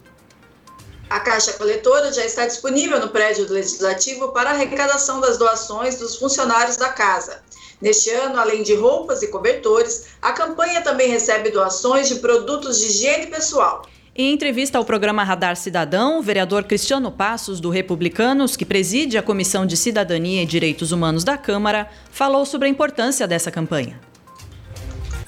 A 1.09 1.21
caixa 1.21 1.53
coletora 1.53 2.13
já 2.13 2.25
está 2.25 2.45
disponível 2.45 2.99
no 2.99 3.11
prédio 3.11 3.49
Legislativo 3.49 4.33
para 4.33 4.51
arrecadação 4.51 5.21
das 5.21 5.39
doações 5.39 6.01
dos 6.01 6.17
funcionários 6.17 6.77
da 6.77 6.89
casa. 6.89 7.41
Neste 7.81 8.11
ano, 8.11 8.41
além 8.41 8.65
de 8.65 8.75
roupas 8.75 9.23
e 9.23 9.29
cobertores, 9.29 10.07
a 10.21 10.33
campanha 10.33 10.83
também 10.83 11.09
recebe 11.09 11.51
doações 11.51 12.09
de 12.09 12.17
produtos 12.17 12.81
de 12.81 12.87
higiene 12.87 13.29
pessoal. 13.29 13.83
Em 14.21 14.35
entrevista 14.35 14.77
ao 14.77 14.85
programa 14.85 15.25
Radar 15.25 15.57
Cidadão, 15.57 16.19
o 16.19 16.23
vereador 16.23 16.65
Cristiano 16.65 17.11
Passos, 17.11 17.59
do 17.59 17.71
Republicanos, 17.71 18.55
que 18.55 18.67
preside 18.67 19.17
a 19.17 19.23
Comissão 19.23 19.65
de 19.65 19.79
Cidadania 19.79 20.43
e 20.43 20.47
Direitos 20.47 20.93
Humanos 20.93 21.25
da 21.25 21.39
Câmara, 21.39 21.89
falou 22.11 22.45
sobre 22.45 22.69
a 22.69 22.71
importância 22.71 23.27
dessa 23.27 23.51
campanha. 23.51 23.99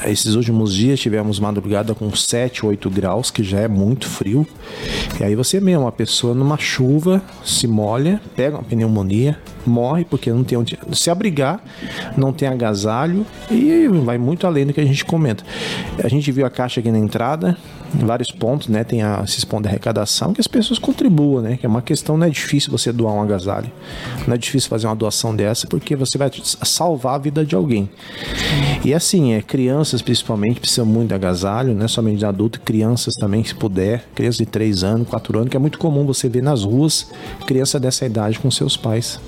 Esses 0.04 0.34
últimos 0.34 0.74
dias 0.74 1.00
tivemos 1.00 1.40
madrugada 1.40 1.94
com 1.94 2.14
7, 2.14 2.66
8 2.66 2.90
graus, 2.90 3.30
que 3.30 3.42
já 3.42 3.60
é 3.60 3.68
muito 3.68 4.06
frio. 4.06 4.46
E 5.18 5.24
aí 5.24 5.34
você 5.34 5.58
mesmo, 5.58 5.84
uma 5.84 5.92
pessoa 5.92 6.34
numa 6.34 6.58
chuva, 6.58 7.22
se 7.42 7.66
molha, 7.66 8.20
pega 8.36 8.56
uma 8.58 8.64
pneumonia, 8.64 9.38
morre 9.64 10.04
porque 10.04 10.30
não 10.30 10.44
tem 10.44 10.58
onde 10.58 10.78
se 10.92 11.08
abrigar, 11.08 11.64
não 12.14 12.30
tem 12.30 12.46
agasalho 12.46 13.24
e 13.50 13.88
vai 14.04 14.18
muito 14.18 14.46
além 14.46 14.66
do 14.66 14.74
que 14.74 14.80
a 14.82 14.84
gente 14.84 15.02
comenta. 15.02 15.42
A 16.04 16.08
gente 16.08 16.30
viu 16.30 16.44
a 16.44 16.50
caixa 16.50 16.80
aqui 16.80 16.90
na 16.90 16.98
entrada, 16.98 17.56
vários 17.94 18.30
pontos, 18.30 18.68
né? 18.68 18.84
Tem 18.84 19.02
a, 19.02 19.22
esses 19.24 19.44
pontos 19.44 19.64
de 19.64 19.68
arrecadação 19.68 20.32
que 20.32 20.40
as 20.40 20.46
pessoas 20.46 20.78
contribuam, 20.78 21.42
né? 21.42 21.56
Que 21.56 21.66
é 21.66 21.68
uma 21.68 21.82
questão, 21.82 22.16
não 22.16 22.26
é 22.26 22.30
difícil 22.30 22.70
você 22.70 22.92
doar 22.92 23.14
um 23.14 23.22
agasalho. 23.22 23.70
Não 24.26 24.34
é 24.34 24.38
difícil 24.38 24.68
fazer 24.68 24.86
uma 24.86 24.96
doação 24.96 25.34
dessa 25.34 25.66
porque 25.66 25.94
você 25.96 26.18
vai 26.18 26.30
salvar 26.62 27.14
a 27.14 27.18
vida 27.18 27.44
de 27.44 27.54
alguém. 27.54 27.88
E 28.84 28.94
assim, 28.94 29.34
é, 29.34 29.42
crianças 29.42 30.02
principalmente 30.02 30.60
precisam 30.60 30.86
muito 30.86 31.08
de 31.08 31.14
agasalho, 31.14 31.74
não 31.74 31.84
é 31.84 31.88
somente 31.88 32.18
de 32.18 32.26
adulto, 32.26 32.60
crianças 32.60 33.14
também, 33.14 33.44
se 33.44 33.54
puder, 33.54 34.04
crianças 34.14 34.38
de 34.38 34.46
3 34.46 34.84
anos, 34.84 35.08
4 35.08 35.38
anos, 35.38 35.50
que 35.50 35.56
é 35.56 35.60
muito 35.60 35.78
comum 35.78 36.04
você 36.04 36.28
ver 36.28 36.42
nas 36.42 36.64
ruas 36.64 37.10
criança 37.46 37.78
dessa 37.78 38.06
idade 38.06 38.38
com 38.38 38.50
seus 38.50 38.76
pais. 38.76 39.20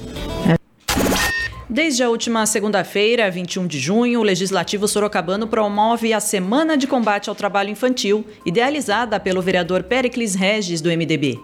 Desde 1.74 2.04
a 2.04 2.08
última 2.08 2.46
segunda-feira, 2.46 3.28
21 3.28 3.66
de 3.66 3.80
junho, 3.80 4.20
o 4.20 4.22
Legislativo 4.22 4.86
Sorocabano 4.86 5.48
promove 5.48 6.12
a 6.12 6.20
Semana 6.20 6.76
de 6.76 6.86
Combate 6.86 7.28
ao 7.28 7.34
Trabalho 7.34 7.68
Infantil, 7.68 8.24
idealizada 8.46 9.18
pelo 9.18 9.42
vereador 9.42 9.82
Pericles 9.82 10.36
Regis, 10.36 10.80
do 10.80 10.88
MDB. 10.88 11.36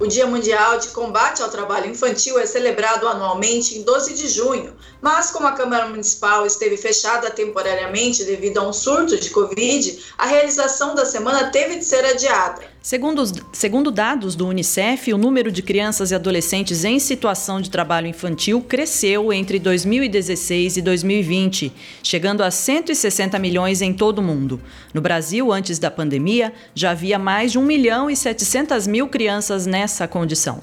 O 0.00 0.06
Dia 0.06 0.26
Mundial 0.26 0.78
de 0.78 0.88
Combate 0.88 1.42
ao 1.42 1.50
Trabalho 1.50 1.90
Infantil 1.90 2.38
é 2.38 2.46
celebrado 2.46 3.06
anualmente 3.06 3.76
em 3.76 3.82
12 3.82 4.14
de 4.14 4.26
junho, 4.26 4.74
mas 5.02 5.30
como 5.30 5.46
a 5.48 5.52
Câmara 5.52 5.86
Municipal 5.86 6.46
esteve 6.46 6.78
fechada 6.78 7.30
temporariamente 7.30 8.24
devido 8.24 8.56
a 8.56 8.66
um 8.66 8.72
surto 8.72 9.20
de 9.20 9.28
Covid, 9.28 10.02
a 10.16 10.24
realização 10.24 10.94
da 10.94 11.04
semana 11.04 11.50
teve 11.50 11.76
de 11.76 11.84
ser 11.84 12.06
adiada. 12.06 12.73
Segundo, 12.84 13.22
os, 13.22 13.32
segundo 13.50 13.90
dados 13.90 14.36
do 14.36 14.46
Unicef, 14.46 15.10
o 15.10 15.16
número 15.16 15.50
de 15.50 15.62
crianças 15.62 16.10
e 16.10 16.14
adolescentes 16.14 16.84
em 16.84 16.98
situação 16.98 17.58
de 17.58 17.70
trabalho 17.70 18.06
infantil 18.06 18.60
cresceu 18.60 19.32
entre 19.32 19.58
2016 19.58 20.76
e 20.76 20.82
2020, 20.82 21.72
chegando 22.02 22.42
a 22.42 22.50
160 22.50 23.38
milhões 23.38 23.80
em 23.80 23.94
todo 23.94 24.18
o 24.18 24.22
mundo. 24.22 24.60
No 24.92 25.00
Brasil, 25.00 25.50
antes 25.50 25.78
da 25.78 25.90
pandemia, 25.90 26.52
já 26.74 26.90
havia 26.90 27.18
mais 27.18 27.52
de 27.52 27.58
1 27.58 27.62
milhão 27.62 28.10
e 28.10 28.14
700 28.14 28.86
mil 28.86 29.08
crianças 29.08 29.64
nessa 29.64 30.06
condição. 30.06 30.62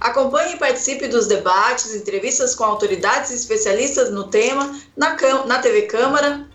Acompanhe 0.00 0.54
e 0.54 0.58
participe 0.58 1.06
dos 1.06 1.26
debates, 1.26 1.94
entrevistas 1.94 2.54
com 2.54 2.64
autoridades 2.64 3.30
e 3.30 3.34
especialistas 3.34 4.10
no 4.10 4.24
tema 4.24 4.74
na, 4.96 5.14
na 5.44 5.58
TV 5.58 5.82
Câmara, 5.82 6.45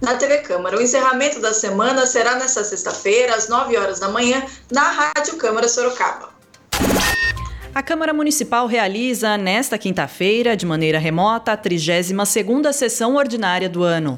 na 0.00 0.14
TV 0.14 0.38
Câmara. 0.38 0.76
O 0.76 0.82
encerramento 0.82 1.40
da 1.40 1.52
semana 1.52 2.06
será 2.06 2.36
nesta 2.36 2.62
sexta-feira, 2.64 3.34
às 3.34 3.48
9 3.48 3.76
horas 3.76 4.00
da 4.00 4.08
manhã, 4.08 4.44
na 4.70 4.90
Rádio 4.90 5.36
Câmara 5.36 5.68
Sorocaba. 5.68 6.30
A 7.74 7.82
Câmara 7.82 8.14
Municipal 8.14 8.66
realiza, 8.66 9.36
nesta 9.36 9.76
quinta-feira, 9.76 10.56
de 10.56 10.64
maneira 10.64 10.98
remota, 10.98 11.52
a 11.52 11.58
32ª 11.58 12.72
sessão 12.72 13.16
ordinária 13.16 13.68
do 13.68 13.82
ano. 13.82 14.16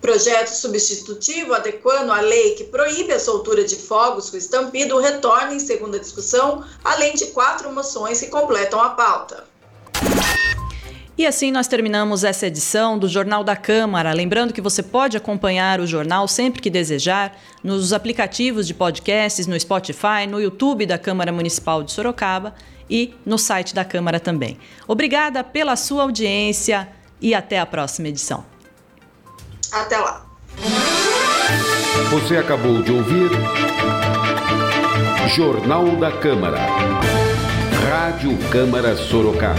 Projeto 0.00 0.50
substitutivo 0.50 1.52
adequando 1.52 2.12
a 2.12 2.20
lei 2.20 2.54
que 2.54 2.64
proíbe 2.64 3.12
a 3.12 3.18
soltura 3.18 3.64
de 3.64 3.74
fogos 3.74 4.30
com 4.30 4.36
estampido 4.36 4.96
retorna 5.00 5.52
em 5.52 5.58
segunda 5.58 5.98
discussão, 5.98 6.64
além 6.84 7.14
de 7.14 7.26
quatro 7.26 7.72
moções 7.72 8.20
que 8.20 8.28
completam 8.28 8.80
a 8.80 8.90
pauta. 8.90 9.44
E 11.18 11.26
assim 11.26 11.50
nós 11.50 11.66
terminamos 11.66 12.22
essa 12.22 12.46
edição 12.46 12.96
do 12.96 13.08
Jornal 13.08 13.42
da 13.42 13.56
Câmara. 13.56 14.12
Lembrando 14.12 14.52
que 14.52 14.60
você 14.60 14.84
pode 14.84 15.16
acompanhar 15.16 15.80
o 15.80 15.86
jornal 15.86 16.28
sempre 16.28 16.62
que 16.62 16.70
desejar 16.70 17.36
nos 17.60 17.92
aplicativos 17.92 18.68
de 18.68 18.72
podcasts, 18.72 19.48
no 19.48 19.58
Spotify, 19.58 20.28
no 20.28 20.40
YouTube 20.40 20.86
da 20.86 20.96
Câmara 20.96 21.32
Municipal 21.32 21.82
de 21.82 21.90
Sorocaba 21.90 22.54
e 22.88 23.16
no 23.26 23.36
site 23.36 23.74
da 23.74 23.84
Câmara 23.84 24.20
também. 24.20 24.58
Obrigada 24.86 25.42
pela 25.42 25.74
sua 25.74 26.04
audiência 26.04 26.88
e 27.20 27.34
até 27.34 27.58
a 27.58 27.66
próxima 27.66 28.06
edição. 28.06 28.46
Até 29.72 29.98
lá. 29.98 30.24
Você 32.10 32.36
acabou 32.36 32.80
de 32.80 32.92
ouvir 32.92 33.30
Jornal 35.34 35.96
da 35.96 36.12
Câmara. 36.12 36.60
Rádio 37.90 38.38
Câmara 38.52 38.96
Sorocaba. 38.96 39.58